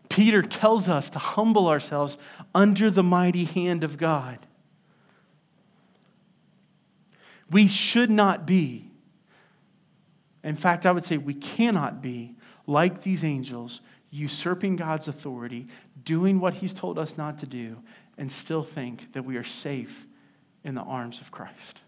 Peter 0.09 0.41
tells 0.41 0.89
us 0.89 1.09
to 1.11 1.19
humble 1.19 1.67
ourselves 1.67 2.17
under 2.55 2.89
the 2.89 3.03
mighty 3.03 3.43
hand 3.45 3.83
of 3.83 3.97
God. 3.97 4.39
We 7.51 7.67
should 7.67 8.09
not 8.09 8.45
be 8.45 8.89
in 10.47 10.55
fact, 10.55 10.85
I 10.85 10.91
would 10.91 11.03
say 11.03 11.17
we 11.17 11.33
cannot 11.33 12.01
be 12.01 12.35
like 12.65 13.01
these 13.01 13.23
angels, 13.23 13.81
usurping 14.11 14.77
God's 14.77 15.07
authority, 15.07 15.67
doing 16.03 16.39
what 16.39 16.55
He's 16.55 16.73
told 16.73 16.97
us 16.97 17.17
not 17.17 17.39
to 17.39 17.45
do, 17.45 17.77
and 18.17 18.31
still 18.31 18.63
think 18.63 19.11
that 19.13 19.25
we 19.25 19.35
are 19.37 19.43
safe 19.43 20.07
in 20.63 20.73
the 20.73 20.81
arms 20.81 21.19
of 21.19 21.31
Christ. 21.31 21.81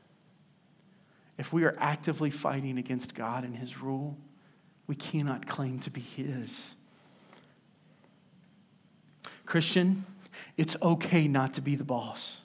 If 1.37 1.53
we 1.53 1.63
are 1.63 1.75
actively 1.79 2.29
fighting 2.29 2.77
against 2.77 3.15
God 3.15 3.45
and 3.45 3.55
His 3.55 3.79
rule, 3.79 4.17
we 4.87 4.95
cannot 4.95 5.47
claim 5.47 5.79
to 5.79 5.89
be 5.89 6.01
His. 6.01 6.75
Christian, 9.45 10.05
it's 10.57 10.75
okay 10.81 11.27
not 11.27 11.53
to 11.53 11.61
be 11.61 11.75
the 11.75 11.85
boss. 11.85 12.41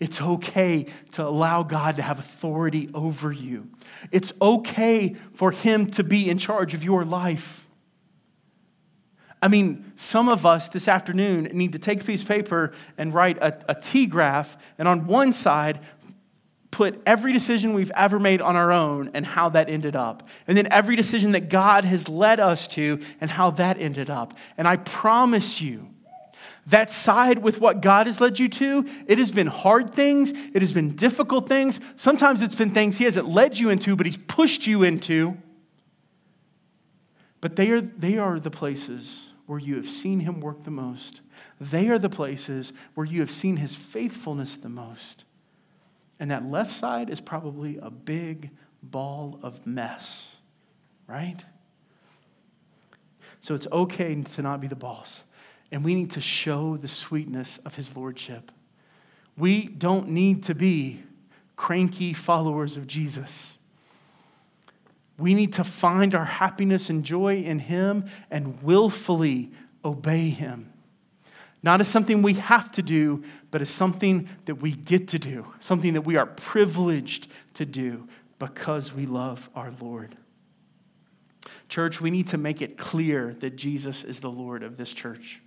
It's 0.00 0.20
okay 0.20 0.86
to 1.12 1.26
allow 1.26 1.62
God 1.62 1.96
to 1.96 2.02
have 2.02 2.18
authority 2.18 2.88
over 2.94 3.30
you. 3.30 3.68
It's 4.10 4.32
okay 4.40 5.14
for 5.34 5.50
Him 5.50 5.90
to 5.92 6.02
be 6.02 6.28
in 6.28 6.38
charge 6.38 6.72
of 6.72 6.82
your 6.82 7.04
life. 7.04 7.68
I 9.42 9.48
mean, 9.48 9.92
some 9.96 10.28
of 10.28 10.44
us 10.44 10.68
this 10.68 10.88
afternoon 10.88 11.44
need 11.52 11.72
to 11.72 11.78
take 11.78 12.00
a 12.00 12.04
piece 12.04 12.22
of 12.22 12.28
paper 12.28 12.72
and 12.98 13.12
write 13.12 13.38
a, 13.38 13.58
a 13.68 13.74
T 13.74 14.06
graph, 14.06 14.56
and 14.78 14.88
on 14.88 15.06
one 15.06 15.32
side, 15.32 15.80
put 16.70 17.00
every 17.04 17.32
decision 17.32 17.74
we've 17.74 17.90
ever 17.94 18.18
made 18.18 18.40
on 18.40 18.56
our 18.56 18.72
own 18.72 19.10
and 19.12 19.26
how 19.26 19.48
that 19.50 19.68
ended 19.68 19.96
up. 19.96 20.28
And 20.46 20.56
then 20.56 20.68
every 20.70 20.96
decision 20.96 21.32
that 21.32 21.48
God 21.48 21.84
has 21.84 22.08
led 22.08 22.40
us 22.40 22.68
to 22.68 23.00
and 23.20 23.28
how 23.28 23.50
that 23.52 23.78
ended 23.78 24.08
up. 24.08 24.34
And 24.56 24.68
I 24.68 24.76
promise 24.76 25.60
you, 25.60 25.88
that 26.70 26.90
side 26.90 27.38
with 27.38 27.60
what 27.60 27.80
God 27.80 28.06
has 28.06 28.20
led 28.20 28.38
you 28.38 28.48
to, 28.48 28.86
it 29.06 29.18
has 29.18 29.30
been 29.30 29.46
hard 29.46 29.94
things, 29.94 30.32
it 30.54 30.62
has 30.62 30.72
been 30.72 30.96
difficult 30.96 31.48
things. 31.48 31.80
Sometimes 31.96 32.42
it's 32.42 32.54
been 32.54 32.72
things 32.72 32.98
He 32.98 33.04
hasn't 33.04 33.28
led 33.28 33.58
you 33.58 33.70
into, 33.70 33.96
but 33.96 34.06
He's 34.06 34.16
pushed 34.16 34.66
you 34.66 34.82
into. 34.82 35.36
But 37.40 37.56
they 37.56 37.70
are, 37.70 37.80
they 37.80 38.18
are 38.18 38.40
the 38.40 38.50
places 38.50 39.32
where 39.46 39.58
you 39.58 39.76
have 39.76 39.88
seen 39.88 40.20
Him 40.20 40.40
work 40.40 40.62
the 40.62 40.70
most. 40.70 41.20
They 41.60 41.88
are 41.88 41.98
the 41.98 42.08
places 42.08 42.72
where 42.94 43.06
you 43.06 43.20
have 43.20 43.30
seen 43.30 43.56
His 43.56 43.74
faithfulness 43.74 44.56
the 44.56 44.68
most. 44.68 45.24
And 46.18 46.30
that 46.30 46.44
left 46.44 46.72
side 46.72 47.10
is 47.10 47.20
probably 47.20 47.78
a 47.78 47.90
big 47.90 48.50
ball 48.82 49.38
of 49.42 49.66
mess, 49.66 50.36
right? 51.06 51.38
So 53.40 53.54
it's 53.54 53.66
okay 53.72 54.14
to 54.14 54.42
not 54.42 54.60
be 54.60 54.68
the 54.68 54.76
boss 54.76 55.24
and 55.72 55.84
we 55.84 55.94
need 55.94 56.10
to 56.12 56.20
show 56.20 56.76
the 56.76 56.88
sweetness 56.88 57.58
of 57.64 57.74
his 57.74 57.96
lordship. 57.96 58.50
We 59.36 59.66
don't 59.66 60.08
need 60.08 60.44
to 60.44 60.54
be 60.54 61.02
cranky 61.56 62.12
followers 62.12 62.76
of 62.76 62.86
Jesus. 62.86 63.56
We 65.18 65.34
need 65.34 65.52
to 65.54 65.64
find 65.64 66.14
our 66.14 66.24
happiness 66.24 66.90
and 66.90 67.04
joy 67.04 67.42
in 67.42 67.58
him 67.58 68.06
and 68.30 68.62
willfully 68.62 69.50
obey 69.84 70.30
him. 70.30 70.72
Not 71.62 71.80
as 71.80 71.88
something 71.88 72.22
we 72.22 72.34
have 72.34 72.72
to 72.72 72.82
do, 72.82 73.22
but 73.50 73.60
as 73.60 73.68
something 73.68 74.28
that 74.46 74.56
we 74.56 74.72
get 74.72 75.08
to 75.08 75.18
do, 75.18 75.52
something 75.60 75.92
that 75.92 76.02
we 76.02 76.16
are 76.16 76.26
privileged 76.26 77.28
to 77.54 77.66
do 77.66 78.08
because 78.38 78.94
we 78.94 79.04
love 79.04 79.50
our 79.54 79.70
Lord. 79.78 80.16
Church, 81.68 82.00
we 82.00 82.10
need 82.10 82.28
to 82.28 82.38
make 82.38 82.62
it 82.62 82.78
clear 82.78 83.36
that 83.40 83.56
Jesus 83.56 84.02
is 84.02 84.20
the 84.20 84.30
Lord 84.30 84.62
of 84.62 84.78
this 84.78 84.92
church 84.92 85.42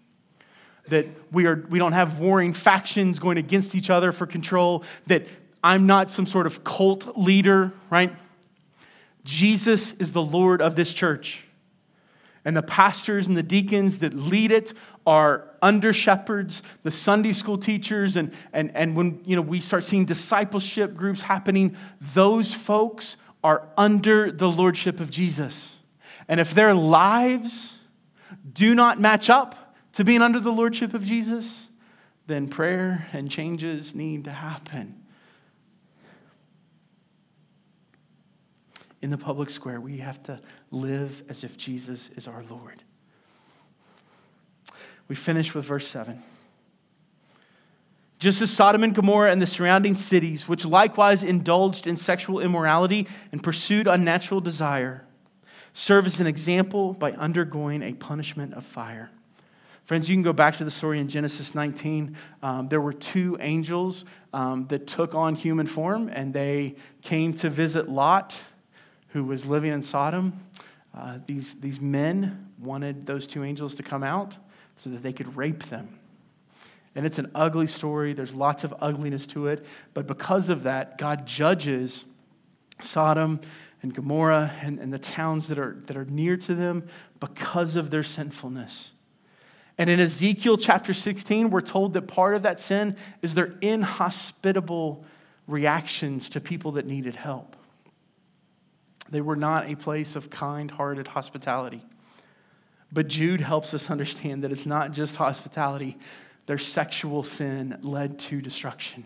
that 0.90 1.08
we, 1.32 1.46
are, 1.46 1.66
we 1.70 1.80
don't 1.80 1.94
have 1.94 2.20
warring 2.20 2.54
factions 2.54 3.20
going 3.20 3.38
against 3.38 3.76
each 3.76 3.90
other 3.90 4.12
for 4.12 4.26
control, 4.26 4.84
that 5.08 5.26
I'm 5.64 5.88
not 5.88 6.12
some 6.12 6.26
sort 6.26 6.46
of 6.46 6.64
cult 6.64 7.18
leader, 7.18 7.72
right? 7.90 8.14
Jesus 9.24 9.94
is 9.94 10.12
the 10.12 10.22
Lord 10.22 10.62
of 10.62 10.76
this 10.76 10.94
church. 10.94 11.46
And 12.46 12.58
the 12.58 12.62
pastors 12.62 13.28
and 13.28 13.38
the 13.38 13.44
deacons 13.44 14.00
that 14.00 14.14
lead 14.14 14.52
it 14.52 14.74
are 15.08 15.48
under 15.62 15.94
shepherds, 15.94 16.62
the 16.84 16.92
Sunday 16.92 17.32
school 17.32 17.58
teachers, 17.58 18.18
and, 18.18 18.34
and, 18.52 18.76
and 18.76 18.98
when 18.98 19.22
you 19.26 19.38
know, 19.38 19.42
we 19.42 19.62
start 19.62 19.86
seeing 19.86 20.04
discipleship 20.04 20.96
groups 20.96 21.22
happening, 21.22 21.78
those 22.02 22.54
folks 22.54 23.16
are 23.44 23.68
under 23.78 24.30
the 24.30 24.50
lordship 24.50 25.00
of 25.00 25.10
Jesus. 25.10 25.78
And 26.28 26.42
if 26.42 26.54
their 26.54 26.74
lives 26.74 27.78
do 28.52 28.76
not 28.76 29.00
match 29.00 29.30
up 29.30 29.63
to 29.94 30.04
being 30.04 30.22
under 30.22 30.40
the 30.40 30.52
lordship 30.52 30.94
of 30.94 31.06
Jesus, 31.06 31.70
then 32.28 32.48
prayer 32.48 33.08
and 33.14 33.30
changes 33.30 33.94
need 33.94 34.26
to 34.26 34.32
happen. 34.32 35.04
In 39.02 39.10
the 39.10 39.18
public 39.18 39.50
square, 39.50 39.82
we 39.82 39.98
have 39.98 40.24
to 40.24 40.40
live 40.72 41.24
as 41.28 41.44
if 41.44 41.58
Jesus 41.58 42.10
is 42.16 42.28
our 42.28 42.44
Lord. 42.50 42.82
We 45.08 45.16
finish 45.16 45.54
with 45.54 45.66
verse 45.66 45.88
7. 45.88 46.24
Just 48.18 48.42
as 48.42 48.50
Sodom 48.50 48.86
and 48.86 48.96
Gomorrah 48.96 49.34
and 49.34 49.42
the 49.42 49.46
surrounding 49.46 49.96
cities, 49.96 50.48
which 50.48 50.66
likewise 50.66 51.24
indulged 51.24 51.86
in 51.86 51.98
sexual 51.98 52.40
immorality 52.40 53.06
and 53.34 53.44
pursued 53.44 53.86
unnatural 53.86 54.40
desire, 54.40 55.06
serve 55.74 56.06
as 56.06 56.22
an 56.22 56.28
example 56.28 56.94
by 56.94 57.12
undergoing 57.12 57.84
a 57.84 57.92
punishment 57.92 58.54
of 58.54 58.66
fire. 58.66 59.12
Friends, 59.86 60.10
you 60.10 60.16
can 60.16 60.24
go 60.24 60.32
back 60.32 60.56
to 60.58 60.64
the 60.64 60.72
story 60.72 61.00
in 61.00 61.10
Genesis 61.10 61.54
19. 61.54 62.16
Um, 62.42 62.70
there 62.70 62.80
were 62.80 62.94
two 62.94 63.38
angels 63.42 64.06
um, 64.32 64.66
that 64.68 64.88
took 64.88 65.14
on 65.14 65.36
human 65.36 65.68
form, 65.68 66.08
and 66.08 66.34
they 66.34 66.76
came 67.02 67.34
to 67.34 67.50
visit 67.50 67.90
Lot, 67.90 68.34
who 69.10 69.26
was 69.26 69.46
living 69.46 69.74
in 69.74 69.84
Sodom. 69.84 70.40
Uh, 70.98 71.20
these, 71.26 71.56
these 71.56 71.82
men 71.82 72.50
wanted 72.60 73.06
those 73.06 73.28
two 73.28 73.44
angels 73.44 73.76
to 73.76 73.84
come 73.84 74.04
out 74.04 74.38
so 74.78 74.90
that 74.90 75.04
they 75.04 75.12
could 75.12 75.36
rape 75.36 75.64
them. 75.64 76.00
And 76.96 77.06
it's 77.06 77.20
an 77.20 77.30
ugly 77.36 77.68
story. 77.68 78.14
There's 78.14 78.34
lots 78.34 78.64
of 78.64 78.74
ugliness 78.80 79.26
to 79.28 79.48
it. 79.48 79.66
But 79.94 80.08
because 80.08 80.48
of 80.48 80.64
that, 80.64 80.98
God 80.98 81.26
judges 81.26 82.06
Sodom 82.82 83.42
and 83.82 83.94
Gomorrah 83.94 84.54
and, 84.62 84.80
and 84.80 84.94
the 84.94 85.00
towns 85.00 85.50
that 85.50 85.60
are, 85.60 85.82
that 85.88 85.98
are 85.98 86.06
near 86.06 86.38
to 86.38 86.56
them 86.56 86.88
because 87.20 87.76
of 87.76 87.90
their 87.90 88.04
sinfulness. 88.04 88.94
And 89.78 89.90
in 89.90 90.00
Ezekiel 90.00 90.58
chapter 90.58 90.94
16, 90.94 91.50
we're 91.50 91.62
told 91.62 91.94
that 91.96 92.04
part 92.04 92.36
of 92.36 92.44
that 92.44 92.60
sin 92.60 92.96
is 93.22 93.34
their 93.34 93.54
inhospitable 93.62 95.04
reactions 95.48 96.30
to 96.30 96.40
people 96.40 96.74
that 96.74 96.86
needed 96.86 97.16
help. 97.16 97.56
They 99.10 99.22
were 99.22 99.36
not 99.36 99.70
a 99.70 99.76
place 99.76 100.16
of 100.16 100.30
kind 100.30 100.70
hearted 100.70 101.08
hospitality. 101.08 101.84
But 102.92 103.08
Jude 103.08 103.42
helps 103.42 103.74
us 103.74 103.90
understand 103.90 104.44
that 104.44 104.52
it's 104.52 104.66
not 104.66 104.92
just 104.92 105.16
hospitality, 105.16 105.98
their 106.46 106.60
sexual 106.60 107.24
sin 107.24 107.80
led 107.82 108.20
to 108.20 108.42
destruction. 108.42 109.06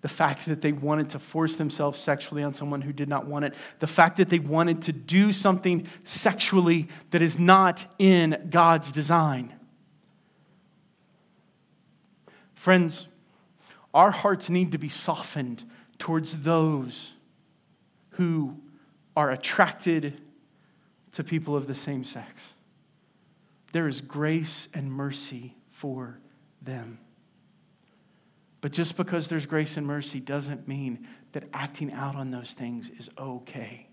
The 0.00 0.08
fact 0.08 0.46
that 0.46 0.60
they 0.60 0.72
wanted 0.72 1.10
to 1.10 1.18
force 1.18 1.56
themselves 1.56 1.98
sexually 1.98 2.42
on 2.42 2.54
someone 2.54 2.80
who 2.80 2.92
did 2.92 3.08
not 3.08 3.26
want 3.26 3.44
it. 3.44 3.54
The 3.78 3.86
fact 3.86 4.16
that 4.18 4.28
they 4.28 4.38
wanted 4.38 4.82
to 4.82 4.92
do 4.92 5.32
something 5.32 5.86
sexually 6.04 6.88
that 7.10 7.22
is 7.22 7.38
not 7.38 7.84
in 7.98 8.48
God's 8.50 8.92
design. 8.92 9.57
Friends, 12.68 13.08
our 13.94 14.10
hearts 14.10 14.50
need 14.50 14.72
to 14.72 14.78
be 14.78 14.90
softened 14.90 15.64
towards 15.98 16.42
those 16.42 17.14
who 18.10 18.58
are 19.16 19.30
attracted 19.30 20.20
to 21.12 21.24
people 21.24 21.56
of 21.56 21.66
the 21.66 21.74
same 21.74 22.04
sex. 22.04 22.52
There 23.72 23.88
is 23.88 24.02
grace 24.02 24.68
and 24.74 24.92
mercy 24.92 25.56
for 25.70 26.18
them. 26.60 26.98
But 28.60 28.72
just 28.72 28.98
because 28.98 29.30
there's 29.30 29.46
grace 29.46 29.78
and 29.78 29.86
mercy 29.86 30.20
doesn't 30.20 30.68
mean 30.68 31.08
that 31.32 31.44
acting 31.54 31.90
out 31.94 32.16
on 32.16 32.30
those 32.30 32.52
things 32.52 32.90
is 32.90 33.08
okay. 33.16 33.88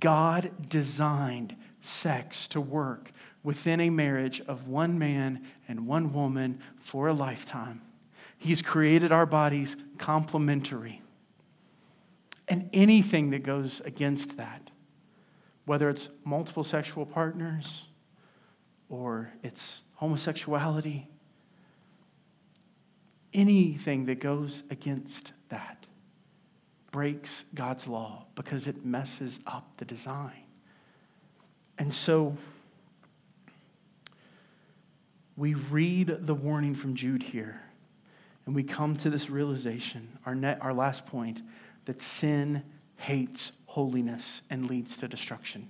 God 0.00 0.50
designed 0.68 1.54
sex 1.80 2.48
to 2.48 2.60
work 2.60 3.12
within 3.44 3.78
a 3.78 3.90
marriage 3.90 4.40
of 4.48 4.66
one 4.66 4.98
man 4.98 5.46
and 5.68 5.86
one 5.86 6.12
woman 6.12 6.58
for 6.80 7.06
a 7.06 7.12
lifetime. 7.12 7.80
He's 8.38 8.62
created 8.62 9.12
our 9.12 9.26
bodies 9.26 9.76
complementary. 9.98 11.00
And 12.48 12.68
anything 12.72 13.30
that 13.30 13.42
goes 13.42 13.80
against 13.82 14.38
that, 14.38 14.70
whether 15.66 15.88
it's 15.88 16.08
multiple 16.24 16.64
sexual 16.64 17.06
partners 17.06 17.86
or 18.88 19.30
it's 19.42 19.82
homosexuality, 19.94 21.06
anything 23.32 24.06
that 24.06 24.20
goes 24.20 24.62
against 24.70 25.32
that 25.48 25.86
breaks 26.90 27.44
God's 27.54 27.88
law 27.88 28.26
because 28.34 28.66
it 28.66 28.84
messes 28.84 29.40
up 29.46 29.76
the 29.78 29.84
design. 29.84 30.44
And 31.78 31.92
so 31.92 32.36
we 35.36 35.54
read 35.54 36.26
the 36.26 36.34
warning 36.34 36.74
from 36.74 36.94
Jude 36.94 37.22
here, 37.22 37.60
and 38.46 38.54
we 38.54 38.62
come 38.62 38.96
to 38.98 39.10
this 39.10 39.28
realization, 39.28 40.18
our, 40.26 40.34
net, 40.34 40.58
our 40.60 40.72
last 40.72 41.06
point, 41.06 41.42
that 41.86 42.00
sin 42.00 42.62
hates 42.96 43.52
holiness 43.66 44.42
and 44.50 44.68
leads 44.68 44.96
to 44.98 45.08
destruction. 45.08 45.68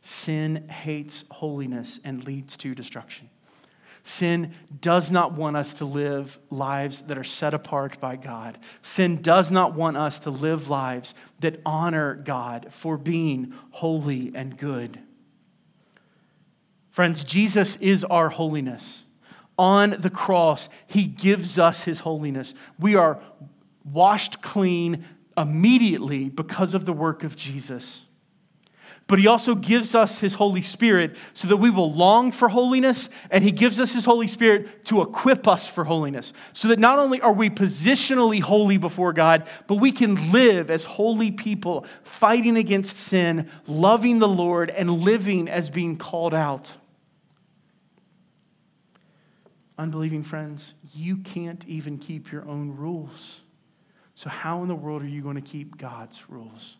Sin 0.00 0.68
hates 0.68 1.24
holiness 1.30 2.00
and 2.04 2.24
leads 2.24 2.56
to 2.58 2.74
destruction. 2.74 3.30
Sin 4.02 4.54
does 4.80 5.10
not 5.10 5.32
want 5.32 5.56
us 5.56 5.74
to 5.74 5.84
live 5.84 6.38
lives 6.50 7.02
that 7.02 7.18
are 7.18 7.24
set 7.24 7.52
apart 7.52 8.00
by 8.00 8.16
God. 8.16 8.58
Sin 8.82 9.20
does 9.20 9.50
not 9.50 9.74
want 9.74 9.96
us 9.96 10.20
to 10.20 10.30
live 10.30 10.70
lives 10.70 11.14
that 11.40 11.60
honor 11.66 12.14
God 12.14 12.72
for 12.72 12.96
being 12.96 13.52
holy 13.70 14.32
and 14.34 14.56
good. 14.56 14.98
Friends, 16.98 17.22
Jesus 17.22 17.76
is 17.76 18.02
our 18.02 18.28
holiness. 18.28 19.04
On 19.56 19.90
the 20.00 20.10
cross, 20.10 20.68
he 20.88 21.04
gives 21.04 21.56
us 21.56 21.84
his 21.84 22.00
holiness. 22.00 22.54
We 22.76 22.96
are 22.96 23.20
washed 23.84 24.42
clean 24.42 25.04
immediately 25.36 26.28
because 26.28 26.74
of 26.74 26.86
the 26.86 26.92
work 26.92 27.22
of 27.22 27.36
Jesus 27.36 28.08
but 29.08 29.18
he 29.18 29.26
also 29.26 29.54
gives 29.54 29.94
us 29.94 30.20
his 30.20 30.34
Holy 30.34 30.60
Spirit 30.60 31.16
so 31.32 31.48
that 31.48 31.56
we 31.56 31.70
will 31.70 31.90
long 31.90 32.30
for 32.30 32.50
holiness, 32.50 33.08
and 33.30 33.42
he 33.42 33.50
gives 33.50 33.80
us 33.80 33.94
his 33.94 34.04
Holy 34.04 34.28
Spirit 34.28 34.84
to 34.84 35.00
equip 35.00 35.48
us 35.48 35.66
for 35.66 35.82
holiness. 35.82 36.34
So 36.52 36.68
that 36.68 36.78
not 36.78 36.98
only 36.98 37.20
are 37.22 37.32
we 37.32 37.48
positionally 37.48 38.42
holy 38.42 38.76
before 38.76 39.14
God, 39.14 39.48
but 39.66 39.76
we 39.76 39.92
can 39.92 40.30
live 40.30 40.70
as 40.70 40.84
holy 40.84 41.30
people, 41.30 41.86
fighting 42.02 42.56
against 42.56 42.98
sin, 42.98 43.50
loving 43.66 44.18
the 44.18 44.28
Lord, 44.28 44.68
and 44.68 45.00
living 45.00 45.48
as 45.48 45.70
being 45.70 45.96
called 45.96 46.34
out. 46.34 46.70
Unbelieving 49.78 50.24
friends, 50.24 50.74
you 50.92 51.18
can't 51.18 51.64
even 51.68 51.98
keep 51.98 52.32
your 52.32 52.46
own 52.48 52.76
rules. 52.76 53.42
So, 54.16 54.28
how 54.28 54.62
in 54.62 54.68
the 54.68 54.74
world 54.74 55.02
are 55.02 55.08
you 55.08 55.22
going 55.22 55.36
to 55.36 55.40
keep 55.40 55.78
God's 55.78 56.28
rules? 56.28 56.76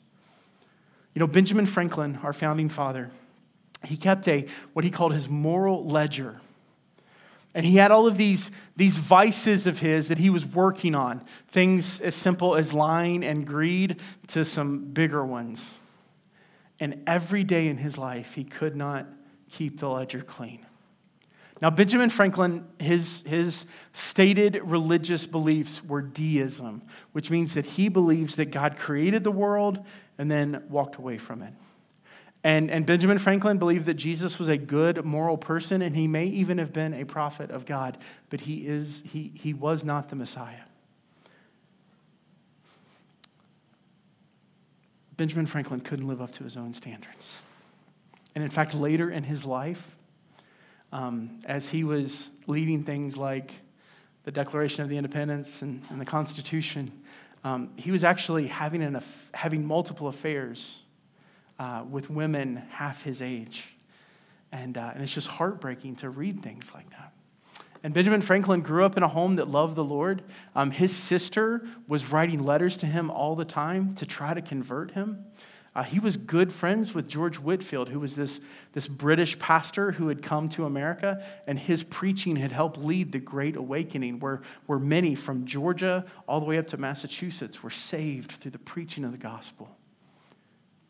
You 1.15 1.21
know, 1.21 1.29
Benjamin 1.29 1.67
Franklin, 1.67 2.19
our 2.25 2.33
founding 2.33 2.69
father, 2.69 3.11
he 3.85 3.97
kept 3.97 4.27
a 4.27 4.47
what 4.73 4.85
he 4.85 4.91
called 4.91 5.13
his 5.15 5.29
moral 5.29 5.87
ledger. 5.87 6.41
And 7.55 7.65
he 7.65 7.77
had 7.77 7.91
all 7.91 8.07
of 8.07 8.17
these, 8.17 8.51
these 8.77 8.99
vices 8.99 9.67
of 9.67 9.79
his 9.79 10.09
that 10.09 10.19
he 10.19 10.31
was 10.31 10.45
working 10.45 10.95
on, 10.95 11.25
things 11.49 11.99
as 12.01 12.15
simple 12.15 12.55
as 12.55 12.75
lying 12.75 13.25
and 13.25 13.47
greed 13.47 14.01
to 14.29 14.45
some 14.45 14.93
bigger 14.93 15.25
ones. 15.25 15.75
And 16.79 17.03
every 17.07 17.45
day 17.45 17.69
in 17.69 17.79
his 17.79 17.97
life, 17.97 18.35
he 18.35 18.45
could 18.45 18.77
not 18.77 19.07
keep 19.51 19.81
the 19.81 19.89
ledger 19.89 20.21
clean. 20.21 20.67
Now, 21.61 21.71
Benjamin 21.71 22.09
Franklin, 22.09 22.66
his, 22.79 23.23
his 23.27 23.66
stated 23.92 24.61
religious 24.62 25.27
beliefs 25.27 25.83
were 25.83 26.01
deism, 26.01 26.83
which 27.12 27.31
means 27.31 27.55
that 27.55 27.66
he 27.66 27.88
believes 27.88 28.37
that 28.37 28.53
God 28.53 28.77
created 28.77 29.25
the 29.25 29.33
world 29.33 29.85
and 30.18 30.31
then 30.31 30.62
walked 30.68 30.97
away 30.97 31.18
from 31.18 31.42
it. 31.42 31.53
And, 32.44 32.71
and 32.71 32.87
Benjamin 32.87 33.18
Franklin 33.18 33.59
believed 33.59 33.87
that 33.87 33.94
Jesus 33.94 34.38
was 34.38 34.49
a 34.49 34.57
good 34.57 35.05
moral 35.05 35.37
person 35.37 35.83
and 35.83 35.97
he 35.97 36.07
may 36.07 36.27
even 36.27 36.59
have 36.59 36.73
been 36.73 36.94
a 36.94 37.05
prophet 37.05 37.51
of 37.51 37.66
God, 37.66 37.99
but 38.31 38.40
he, 38.40 38.66
is, 38.66 39.03
he, 39.05 39.33
he 39.35 39.53
was 39.53 39.85
not 39.85 40.09
the 40.09 40.16
Messiah. 40.16 40.61
Benjamin 45.16 45.47
Franklin 45.47 45.81
couldn't 45.81 46.07
live 46.07 46.23
up 46.23 46.31
to 46.33 46.44
his 46.44 46.57
own 46.57 46.73
standards. 46.73 47.38
And 48.37 48.44
in 48.44 48.51
fact, 48.51 48.73
later 48.73 49.11
in 49.11 49.25
his 49.25 49.44
life, 49.44 49.98
um, 50.92 51.38
as 51.44 51.68
he 51.68 51.85
was 51.85 52.31
leading 52.46 52.83
things 52.85 53.16
like 53.16 53.53
the 54.24 54.31
Declaration 54.31 54.83
of 54.83 54.88
the 54.88 54.96
Independence 54.96 55.62
and, 55.62 55.83
and 55.90 56.01
the 56.01 56.05
Constitution, 56.05 56.90
um, 57.44 57.70
he 57.77 57.90
was 57.90 58.05
actually 58.05 58.46
having, 58.46 58.83
an, 58.83 59.03
having 59.33 59.64
multiple 59.64 60.09
affairs 60.09 60.83
uh, 61.59 61.85
with 61.88 62.11
women 62.11 62.57
half 62.70 63.03
his 63.03 63.22
age. 63.22 63.74
And, 64.53 64.79
uh, 64.79 64.90
and 64.94 65.03
it's 65.03 65.12
just 65.12 65.29
heartbreaking 65.29 65.96
to 65.96 66.11
read 66.11 66.40
things 66.40 66.70
like 66.74 66.88
that. 66.90 67.12
And 67.83 67.94
Benjamin 67.94 68.22
Franklin 68.22 68.62
grew 68.62 68.85
up 68.85 68.96
in 68.96 69.03
a 69.03 69.09
home 69.09 69.35
that 69.35 69.48
loved 69.48 69.77
the 69.77 69.85
Lord. 69.85 70.22
Um, 70.57 70.70
his 70.70 70.94
sister 70.94 71.66
was 71.87 72.11
writing 72.11 72.44
letters 72.44 72.77
to 72.79 72.87
him 72.87 73.11
all 73.11 73.37
the 73.37 73.44
time 73.44 73.94
to 73.96 74.07
try 74.07 74.35
to 74.35 74.42
convert 74.42 74.92
him. 74.92 75.24
Uh, 75.79 75.85
he 75.85 76.01
was 76.01 76.17
good 76.17 76.53
friends 76.53 76.93
with 76.93 77.07
George 77.07 77.38
Whitefield, 77.38 77.88
who 77.88 78.01
was 78.01 78.17
this, 78.17 78.41
this 78.73 78.88
British 78.88 79.38
pastor 79.38 79.93
who 79.93 80.09
had 80.09 80.25
come 80.25 80.49
to 80.49 80.64
America, 80.64 81.25
and 81.47 81.57
his 81.57 81.85
preaching 81.85 82.35
had 82.35 82.51
helped 82.51 82.79
lead 82.79 83.12
the 83.12 83.21
Great 83.21 83.55
Awakening, 83.55 84.19
where, 84.19 84.41
where 84.67 84.81
many 84.81 85.14
from 85.14 85.47
Georgia 85.47 86.05
all 86.27 86.41
the 86.41 86.47
way 86.47 86.59
up 86.59 86.67
to 86.67 86.77
Massachusetts 86.79 87.62
were 87.62 87.71
saved 87.71 88.33
through 88.33 88.51
the 88.51 88.59
preaching 88.59 89.05
of 89.05 89.12
the 89.12 89.19
gospel. 89.19 89.69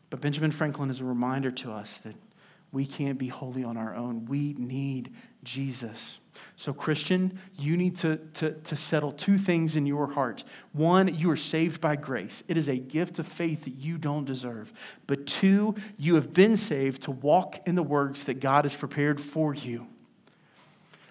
But 0.09 0.21
Benjamin 0.21 0.49
Franklin 0.49 0.89
is 0.89 1.01
a 1.01 1.05
reminder 1.05 1.51
to 1.51 1.71
us 1.71 1.99
that 1.99 2.15
we 2.71 2.87
can't 2.87 3.19
be 3.19 3.27
holy 3.27 3.63
on 3.63 3.77
our 3.77 3.93
own. 3.93 4.25
We 4.25 4.55
need 4.57 5.13
Jesus. 5.43 6.17
So, 6.55 6.73
Christian, 6.73 7.39
you 7.57 7.77
need 7.77 7.95
to, 7.97 8.17
to, 8.35 8.51
to 8.51 8.75
settle 8.75 9.11
two 9.11 9.37
things 9.37 9.75
in 9.75 9.85
your 9.85 10.11
heart. 10.11 10.43
One, 10.73 11.07
you 11.13 11.31
are 11.31 11.37
saved 11.37 11.79
by 11.79 11.95
grace, 11.95 12.43
it 12.47 12.57
is 12.57 12.67
a 12.67 12.77
gift 12.77 13.19
of 13.19 13.27
faith 13.27 13.63
that 13.63 13.75
you 13.75 13.97
don't 13.97 14.25
deserve. 14.25 14.73
But 15.07 15.25
two, 15.25 15.75
you 15.97 16.15
have 16.15 16.33
been 16.33 16.57
saved 16.57 17.03
to 17.03 17.11
walk 17.11 17.61
in 17.65 17.75
the 17.75 17.83
works 17.83 18.23
that 18.23 18.39
God 18.39 18.65
has 18.65 18.75
prepared 18.75 19.21
for 19.21 19.53
you. 19.53 19.87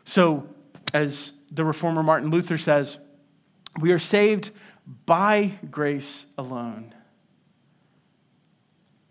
So, 0.05 0.49
as 0.95 1.33
the 1.51 1.64
reformer 1.64 2.03
Martin 2.03 2.31
Luther 2.31 2.59
says, 2.59 2.99
we 3.81 3.93
are 3.93 3.99
saved 3.99 4.51
by 5.07 5.53
grace 5.71 6.27
alone, 6.37 6.95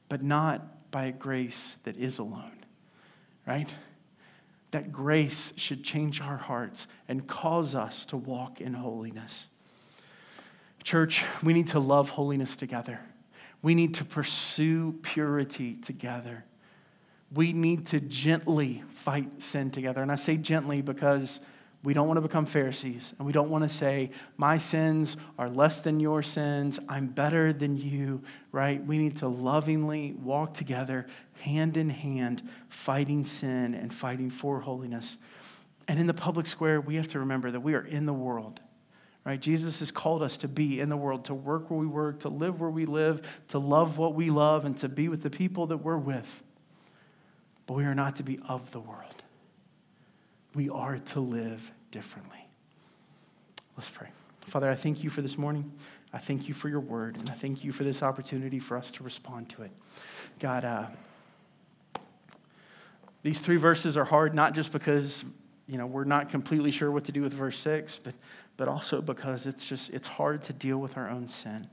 but 0.09 0.23
not 0.23 0.91
by 0.91 1.05
a 1.05 1.11
grace 1.11 1.77
that 1.83 1.97
is 1.97 2.19
alone, 2.19 2.65
right? 3.45 3.73
That 4.71 4.91
grace 4.91 5.53
should 5.55 5.83
change 5.83 6.21
our 6.21 6.37
hearts 6.37 6.87
and 7.07 7.25
cause 7.27 7.75
us 7.75 8.05
to 8.05 8.17
walk 8.17 8.61
in 8.61 8.73
holiness. 8.73 9.47
Church, 10.83 11.25
we 11.43 11.53
need 11.53 11.67
to 11.67 11.79
love 11.79 12.09
holiness 12.09 12.55
together. 12.55 12.99
We 13.61 13.75
need 13.75 13.95
to 13.95 14.05
pursue 14.05 14.93
purity 15.01 15.75
together. 15.75 16.45
We 17.33 17.53
need 17.53 17.87
to 17.87 17.99
gently 17.99 18.83
fight 18.89 19.41
sin 19.41 19.71
together. 19.71 20.01
And 20.01 20.11
I 20.11 20.15
say 20.15 20.37
gently 20.37 20.81
because 20.81 21.39
we 21.87 21.93
don't 21.93 22.05
want 22.05 22.17
to 22.17 22.21
become 22.21 22.45
Pharisees, 22.45 23.13
and 23.17 23.25
we 23.25 23.31
don't 23.31 23.49
want 23.49 23.63
to 23.63 23.69
say, 23.69 24.11
My 24.35 24.57
sins 24.57 25.15
are 25.39 25.49
less 25.49 25.79
than 25.79 26.01
your 26.01 26.21
sins. 26.21 26.81
I'm 26.89 27.07
better 27.07 27.53
than 27.53 27.77
you, 27.77 28.23
right? 28.51 28.85
We 28.85 28.97
need 28.97 29.15
to 29.19 29.29
lovingly 29.29 30.11
walk 30.21 30.53
together, 30.53 31.07
hand 31.39 31.77
in 31.77 31.89
hand, 31.89 32.43
fighting 32.67 33.23
sin 33.23 33.73
and 33.73 33.93
fighting 33.93 34.29
for 34.29 34.59
holiness. 34.59 35.17
And 35.87 35.97
in 35.97 36.07
the 36.07 36.13
public 36.13 36.45
square, 36.45 36.81
we 36.81 36.95
have 36.95 37.07
to 37.07 37.19
remember 37.19 37.51
that 37.51 37.61
we 37.61 37.73
are 37.73 37.85
in 37.85 38.05
the 38.05 38.11
world, 38.11 38.59
right? 39.23 39.39
Jesus 39.39 39.79
has 39.79 39.89
called 39.89 40.21
us 40.21 40.39
to 40.39 40.49
be 40.49 40.81
in 40.81 40.89
the 40.89 40.97
world, 40.97 41.23
to 41.23 41.33
work 41.33 41.71
where 41.71 41.79
we 41.79 41.87
work, 41.87 42.19
to 42.19 42.27
live 42.27 42.59
where 42.59 42.69
we 42.69 42.85
live, 42.85 43.21
to 43.47 43.59
love 43.59 43.97
what 43.97 44.13
we 44.13 44.29
love, 44.29 44.65
and 44.65 44.77
to 44.79 44.89
be 44.89 45.07
with 45.07 45.23
the 45.23 45.29
people 45.29 45.67
that 45.67 45.77
we're 45.77 45.95
with. 45.95 46.43
But 47.65 47.75
we 47.75 47.85
are 47.85 47.95
not 47.95 48.17
to 48.17 48.23
be 48.23 48.39
of 48.49 48.71
the 48.71 48.81
world 48.81 49.23
we 50.57 50.69
are 50.69 50.97
to 50.97 51.19
live 51.19 51.71
differently. 51.91 52.47
Let's 53.75 53.89
pray. 53.89 54.07
Father, 54.41 54.69
I 54.69 54.75
thank 54.75 55.03
you 55.03 55.09
for 55.09 55.21
this 55.21 55.37
morning. 55.37 55.71
I 56.13 56.19
thank 56.19 56.47
you 56.47 56.53
for 56.53 56.69
your 56.69 56.79
word, 56.79 57.17
and 57.17 57.29
I 57.29 57.33
thank 57.33 57.63
you 57.63 57.71
for 57.71 57.83
this 57.83 58.01
opportunity 58.01 58.59
for 58.59 58.77
us 58.77 58.91
to 58.93 59.03
respond 59.03 59.49
to 59.49 59.63
it. 59.63 59.71
God, 60.39 60.63
uh, 60.63 60.85
these 63.23 63.39
three 63.39 63.57
verses 63.57 63.97
are 63.97 64.05
hard 64.05 64.33
not 64.33 64.53
just 64.53 64.71
because 64.71 65.25
you 65.67 65.77
know 65.77 65.85
we're 65.85 66.05
not 66.05 66.29
completely 66.29 66.71
sure 66.71 66.91
what 66.91 67.03
to 67.05 67.11
do 67.11 67.21
with 67.21 67.33
verse 67.33 67.59
6 67.59 67.99
but 68.03 68.13
but 68.55 68.67
also 68.67 69.01
because 69.01 69.45
it's 69.45 69.65
just 69.65 69.89
it's 69.89 70.07
hard 70.07 70.41
to 70.43 70.53
deal 70.53 70.77
with 70.77 70.95
our 70.95 71.09
own 71.09 71.27
sin 71.27 71.67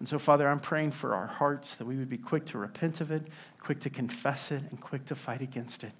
and 0.00 0.08
so 0.08 0.18
father 0.18 0.48
i'm 0.48 0.58
praying 0.58 0.90
for 0.90 1.14
our 1.14 1.26
hearts 1.26 1.76
that 1.76 1.86
we 1.86 1.96
would 1.96 2.08
be 2.10 2.18
quick 2.18 2.44
to 2.46 2.58
repent 2.58 3.00
of 3.00 3.12
it 3.12 3.28
quick 3.60 3.78
to 3.80 3.90
confess 3.90 4.50
it 4.50 4.62
and 4.70 4.80
quick 4.80 5.04
to 5.06 5.14
fight 5.14 5.40
against 5.40 5.84
it 5.84 5.92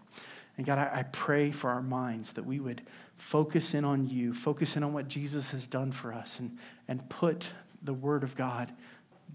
and 0.57 0.67
god 0.67 0.79
i, 0.79 1.01
I 1.01 1.03
pray 1.05 1.51
for 1.51 1.71
our 1.71 1.83
minds 1.83 2.33
that 2.33 2.45
we 2.45 2.61
would 2.61 2.83
focus 3.17 3.75
in 3.75 3.85
on 3.85 4.09
you 4.09 4.35
focus 4.35 4.77
in 4.77 4.83
on 4.83 4.93
what 4.93 5.09
jesus 5.09 5.51
has 5.51 5.67
done 5.67 5.93
for 5.93 6.13
us 6.13 6.39
and 6.39 6.57
and 6.89 7.09
put 7.09 7.53
the 7.83 7.95
word 7.95 8.23
of 8.23 8.35
god 8.35 8.73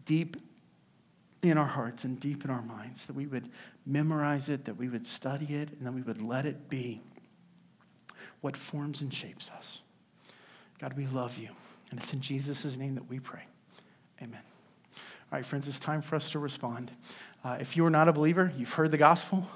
deep 0.06 0.38
in 1.42 1.58
our 1.58 1.68
hearts 1.68 2.04
and 2.04 2.20
deep 2.20 2.46
in 2.46 2.52
our 2.52 2.62
minds, 2.62 3.06
that 3.08 3.16
we 3.16 3.26
would 3.26 3.50
memorize 3.86 4.50
it, 4.50 4.66
that 4.66 4.78
we 4.78 4.90
would 4.90 5.08
study 5.08 5.56
it, 5.56 5.70
and 5.72 5.86
that 5.86 5.92
we 5.92 6.02
would 6.02 6.22
let 6.22 6.46
it 6.46 6.70
be 6.70 7.02
what 8.42 8.56
forms 8.56 9.02
and 9.02 9.14
shapes 9.14 9.50
us. 9.58 9.82
God, 10.80 10.94
we 10.94 11.08
love 11.08 11.38
you. 11.38 11.50
And 11.90 12.00
it's 12.00 12.14
in 12.14 12.22
Jesus' 12.22 12.78
name 12.78 12.96
that 12.96 13.10
we 13.10 13.20
pray. 13.20 13.42
Amen. 14.22 14.42
All 15.32 15.38
right, 15.38 15.46
friends, 15.46 15.68
it's 15.68 15.80
time 15.80 16.02
for 16.02 16.16
us 16.16 16.30
to 16.32 16.40
respond. 16.40 16.92
Uh, 17.44 17.58
if 17.60 17.76
you 17.76 17.86
are 17.86 17.90
not 17.90 18.08
a 18.08 18.14
believer, 18.14 18.52
you've 18.56 18.74
heard 18.74 18.92
the 18.92 18.98
gospel, 18.98 19.48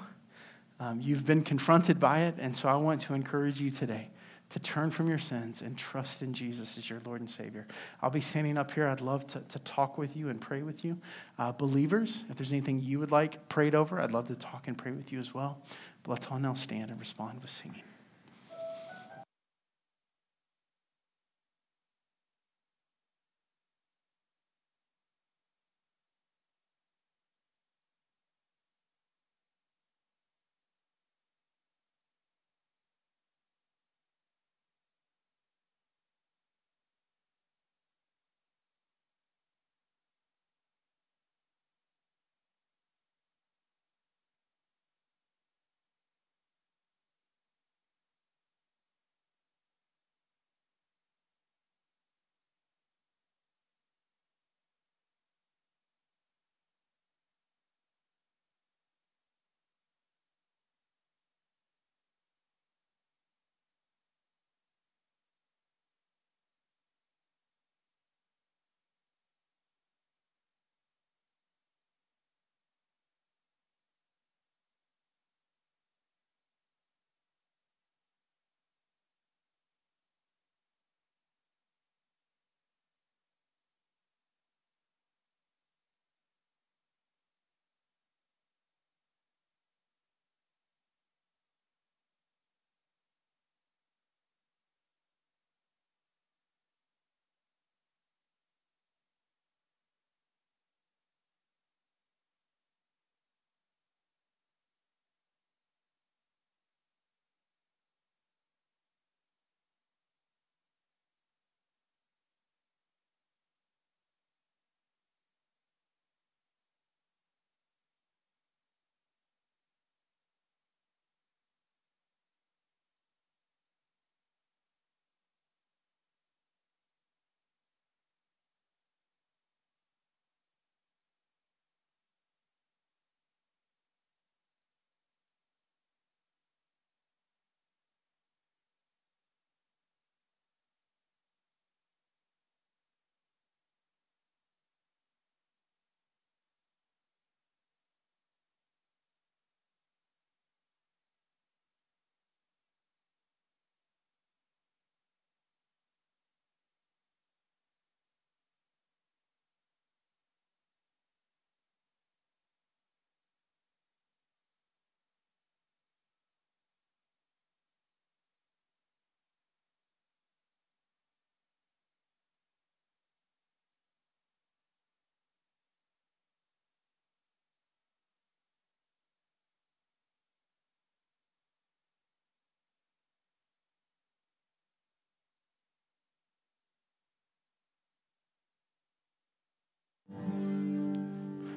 um, 0.78 1.00
you've 1.00 1.24
been 1.24 1.42
confronted 1.42 1.98
by 1.98 2.20
it, 2.20 2.34
and 2.38 2.56
so 2.56 2.68
I 2.68 2.76
want 2.76 3.00
to 3.02 3.14
encourage 3.14 3.60
you 3.60 3.70
today 3.70 4.10
to 4.50 4.60
turn 4.60 4.90
from 4.90 5.08
your 5.08 5.18
sins 5.18 5.60
and 5.62 5.76
trust 5.76 6.22
in 6.22 6.32
Jesus 6.32 6.78
as 6.78 6.88
your 6.88 7.00
Lord 7.04 7.20
and 7.20 7.28
Savior. 7.28 7.66
I'll 8.00 8.10
be 8.10 8.20
standing 8.20 8.56
up 8.56 8.70
here. 8.70 8.86
I'd 8.86 9.00
love 9.00 9.26
to, 9.28 9.40
to 9.40 9.58
talk 9.60 9.98
with 9.98 10.16
you 10.16 10.28
and 10.28 10.40
pray 10.40 10.62
with 10.62 10.84
you. 10.84 10.98
Uh, 11.38 11.52
believers, 11.52 12.24
if 12.30 12.36
there's 12.36 12.52
anything 12.52 12.80
you 12.80 13.00
would 13.00 13.10
like 13.10 13.48
prayed 13.48 13.74
over, 13.74 14.00
I'd 14.00 14.12
love 14.12 14.28
to 14.28 14.36
talk 14.36 14.68
and 14.68 14.78
pray 14.78 14.92
with 14.92 15.12
you 15.12 15.18
as 15.18 15.34
well. 15.34 15.58
But 16.04 16.12
let's 16.12 16.26
all 16.28 16.38
now 16.38 16.54
stand 16.54 16.90
and 16.90 17.00
respond 17.00 17.40
with 17.40 17.50
singing. 17.50 17.82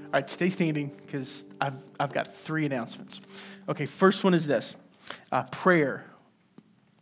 All 0.09 0.13
right, 0.13 0.27
stay 0.27 0.49
standing 0.49 0.87
because 1.05 1.45
I've, 1.61 1.75
I've 1.99 2.11
got 2.11 2.33
three 2.33 2.65
announcements. 2.65 3.21
Okay, 3.67 3.85
first 3.85 4.23
one 4.23 4.33
is 4.33 4.47
this 4.47 4.75
uh, 5.31 5.43
prayer, 5.43 6.03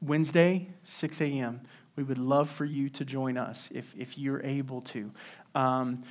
Wednesday, 0.01 0.67
6 0.83 1.21
a.m. 1.21 1.61
We 1.95 2.03
would 2.03 2.19
love 2.19 2.49
for 2.49 2.65
you 2.65 2.89
to 2.89 3.05
join 3.05 3.37
us 3.37 3.69
if, 3.73 3.95
if 3.97 4.17
you're 4.17 4.43
able 4.43 4.81
to. 4.81 5.09
Um, 5.55 6.03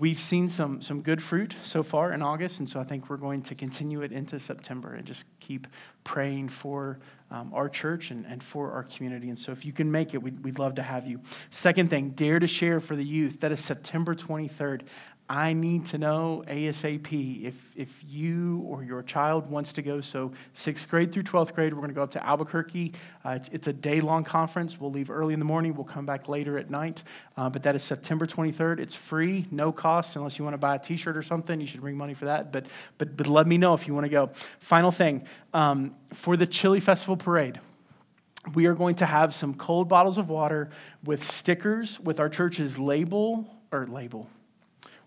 we've 0.00 0.18
seen 0.18 0.48
some, 0.48 0.80
some 0.80 1.02
good 1.02 1.22
fruit 1.22 1.54
so 1.64 1.82
far 1.82 2.12
in 2.12 2.22
August, 2.22 2.60
and 2.60 2.68
so 2.68 2.80
I 2.80 2.84
think 2.84 3.10
we're 3.10 3.18
going 3.18 3.42
to 3.42 3.54
continue 3.54 4.00
it 4.00 4.10
into 4.10 4.40
September 4.40 4.94
and 4.94 5.06
just 5.06 5.26
keep 5.40 5.66
praying 6.02 6.48
for 6.48 6.98
um, 7.30 7.52
our 7.52 7.68
church 7.68 8.10
and, 8.10 8.24
and 8.24 8.42
for 8.42 8.72
our 8.72 8.84
community. 8.84 9.28
And 9.28 9.38
so 9.38 9.52
if 9.52 9.66
you 9.66 9.72
can 9.74 9.90
make 9.90 10.14
it, 10.14 10.22
we'd, 10.22 10.42
we'd 10.42 10.58
love 10.58 10.76
to 10.76 10.82
have 10.82 11.06
you. 11.06 11.20
Second 11.50 11.90
thing, 11.90 12.10
Dare 12.10 12.38
to 12.38 12.46
Share 12.46 12.80
for 12.80 12.96
the 12.96 13.04
Youth. 13.04 13.40
That 13.40 13.52
is 13.52 13.60
September 13.60 14.14
23rd. 14.14 14.82
I 15.30 15.52
need 15.52 15.86
to 15.86 15.98
know 15.98 16.42
ASAP 16.48 17.44
if, 17.44 17.54
if 17.76 18.02
you 18.06 18.60
or 18.66 18.82
your 18.82 19.02
child 19.02 19.50
wants 19.50 19.74
to 19.74 19.82
go. 19.82 20.00
So, 20.00 20.32
sixth 20.54 20.88
grade 20.88 21.12
through 21.12 21.24
12th 21.24 21.54
grade, 21.54 21.74
we're 21.74 21.80
going 21.80 21.90
to 21.90 21.94
go 21.94 22.02
up 22.02 22.12
to 22.12 22.26
Albuquerque. 22.26 22.94
Uh, 23.24 23.30
it's, 23.30 23.48
it's, 23.52 23.68
a 23.68 23.72
day 23.72 24.00
long 24.00 24.24
conference. 24.24 24.80
We'll 24.80 24.90
leave 24.90 25.10
early 25.10 25.34
in 25.34 25.38
the 25.38 25.44
morning, 25.44 25.74
we'll 25.74 25.84
come 25.84 26.06
back 26.06 26.28
later 26.28 26.56
at 26.56 26.70
night. 26.70 27.02
Uh, 27.36 27.50
but 27.50 27.62
that 27.64 27.76
is 27.76 27.82
September 27.82 28.26
23rd. 28.26 28.80
It's 28.80 28.94
free, 28.94 29.46
no 29.50 29.70
cost, 29.70 30.16
unless 30.16 30.38
you 30.38 30.44
want 30.44 30.54
to 30.54 30.58
buy 30.58 30.76
a 30.76 30.78
t 30.78 30.96
shirt 30.96 31.16
or 31.16 31.22
something. 31.22 31.60
You 31.60 31.66
should 31.66 31.82
bring 31.82 31.96
money 31.96 32.14
for 32.14 32.24
that. 32.24 32.50
But, 32.50 32.66
but, 32.96 33.14
but 33.16 33.26
let 33.26 33.46
me 33.46 33.58
know 33.58 33.74
if 33.74 33.86
you 33.86 33.92
want 33.92 34.04
to 34.04 34.10
go. 34.10 34.30
Final 34.60 34.90
thing 34.90 35.24
um, 35.52 35.94
for 36.14 36.38
the 36.38 36.46
Chili 36.46 36.80
Festival 36.80 37.16
Parade, 37.16 37.60
we 38.54 38.66
are 38.66 38.74
going 38.74 38.94
to 38.96 39.06
have 39.06 39.34
some 39.34 39.54
cold 39.54 39.88
bottles 39.88 40.16
of 40.16 40.28
water 40.28 40.70
with 41.04 41.24
stickers 41.24 42.00
with 42.00 42.18
our 42.18 42.28
church's 42.28 42.78
label 42.78 43.46
or 43.72 43.86
label, 43.86 44.28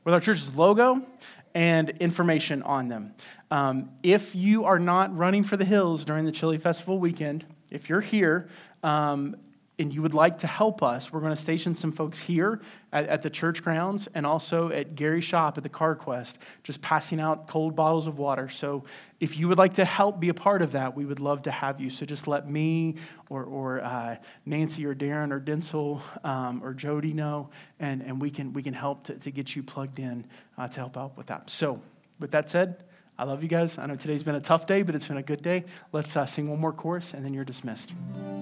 with 0.03 0.13
our 0.13 0.19
church's 0.19 0.55
logo 0.55 1.05
and 1.53 1.89
information 1.99 2.63
on 2.63 2.87
them. 2.87 3.13
Um, 3.49 3.89
if 4.03 4.35
you 4.35 4.65
are 4.65 4.79
not 4.79 5.15
running 5.15 5.43
for 5.43 5.57
the 5.57 5.65
hills 5.65 6.05
during 6.05 6.25
the 6.25 6.31
Chili 6.31 6.57
Festival 6.57 6.97
weekend, 6.99 7.45
if 7.69 7.89
you're 7.89 8.01
here, 8.01 8.47
um, 8.83 9.35
and 9.81 9.93
you 9.93 10.01
would 10.01 10.13
like 10.13 10.37
to 10.37 10.47
help 10.47 10.83
us, 10.83 11.11
we're 11.11 11.19
going 11.19 11.35
to 11.35 11.41
station 11.41 11.73
some 11.73 11.91
folks 11.91 12.19
here 12.19 12.61
at, 12.93 13.07
at, 13.07 13.21
the 13.23 13.29
church 13.29 13.63
grounds 13.63 14.07
and 14.13 14.25
also 14.25 14.69
at 14.69 14.95
Gary's 14.95 15.23
shop 15.23 15.57
at 15.57 15.63
the 15.63 15.69
Carquest, 15.69 16.35
just 16.63 16.81
passing 16.81 17.19
out 17.19 17.47
cold 17.47 17.75
bottles 17.75 18.05
of 18.05 18.19
water. 18.19 18.47
So 18.47 18.83
if 19.19 19.37
you 19.37 19.47
would 19.47 19.57
like 19.57 19.73
to 19.73 19.85
help 19.85 20.19
be 20.19 20.29
a 20.29 20.33
part 20.33 20.61
of 20.61 20.73
that, 20.73 20.95
we 20.95 21.05
would 21.05 21.19
love 21.19 21.41
to 21.43 21.51
have 21.51 21.81
you. 21.81 21.89
So 21.89 22.05
just 22.05 22.27
let 22.27 22.47
me 22.47 22.95
or, 23.29 23.43
or 23.43 23.81
uh, 23.81 24.17
Nancy 24.45 24.85
or 24.85 24.93
Darren 24.93 25.31
or 25.31 25.39
Densel 25.39 26.01
um, 26.23 26.63
or 26.63 26.73
Jody 26.73 27.13
know, 27.13 27.49
and, 27.79 28.01
and 28.03 28.21
we, 28.21 28.29
can, 28.29 28.53
we 28.53 28.61
can 28.61 28.73
help 28.73 29.05
to, 29.05 29.15
to 29.15 29.31
get 29.31 29.55
you 29.55 29.63
plugged 29.63 29.97
in 29.97 30.25
uh, 30.59 30.67
to 30.67 30.79
help 30.79 30.95
out 30.95 31.17
with 31.17 31.27
that. 31.27 31.49
So 31.49 31.81
with 32.19 32.31
that 32.31 32.49
said, 32.49 32.83
I 33.17 33.23
love 33.23 33.41
you 33.41 33.49
guys. 33.49 33.79
I 33.79 33.87
know 33.87 33.95
today's 33.95 34.23
been 34.23 34.35
a 34.35 34.41
tough 34.41 34.67
day, 34.67 34.83
but 34.83 34.93
it's 34.93 35.07
been 35.07 35.17
a 35.17 35.23
good 35.23 35.41
day. 35.41 35.65
Let's 35.91 36.15
uh, 36.15 36.25
sing 36.25 36.49
one 36.49 36.59
more 36.59 36.73
chorus, 36.73 37.13
and 37.13 37.25
then 37.25 37.33
you're 37.33 37.45
dismissed. 37.45 37.93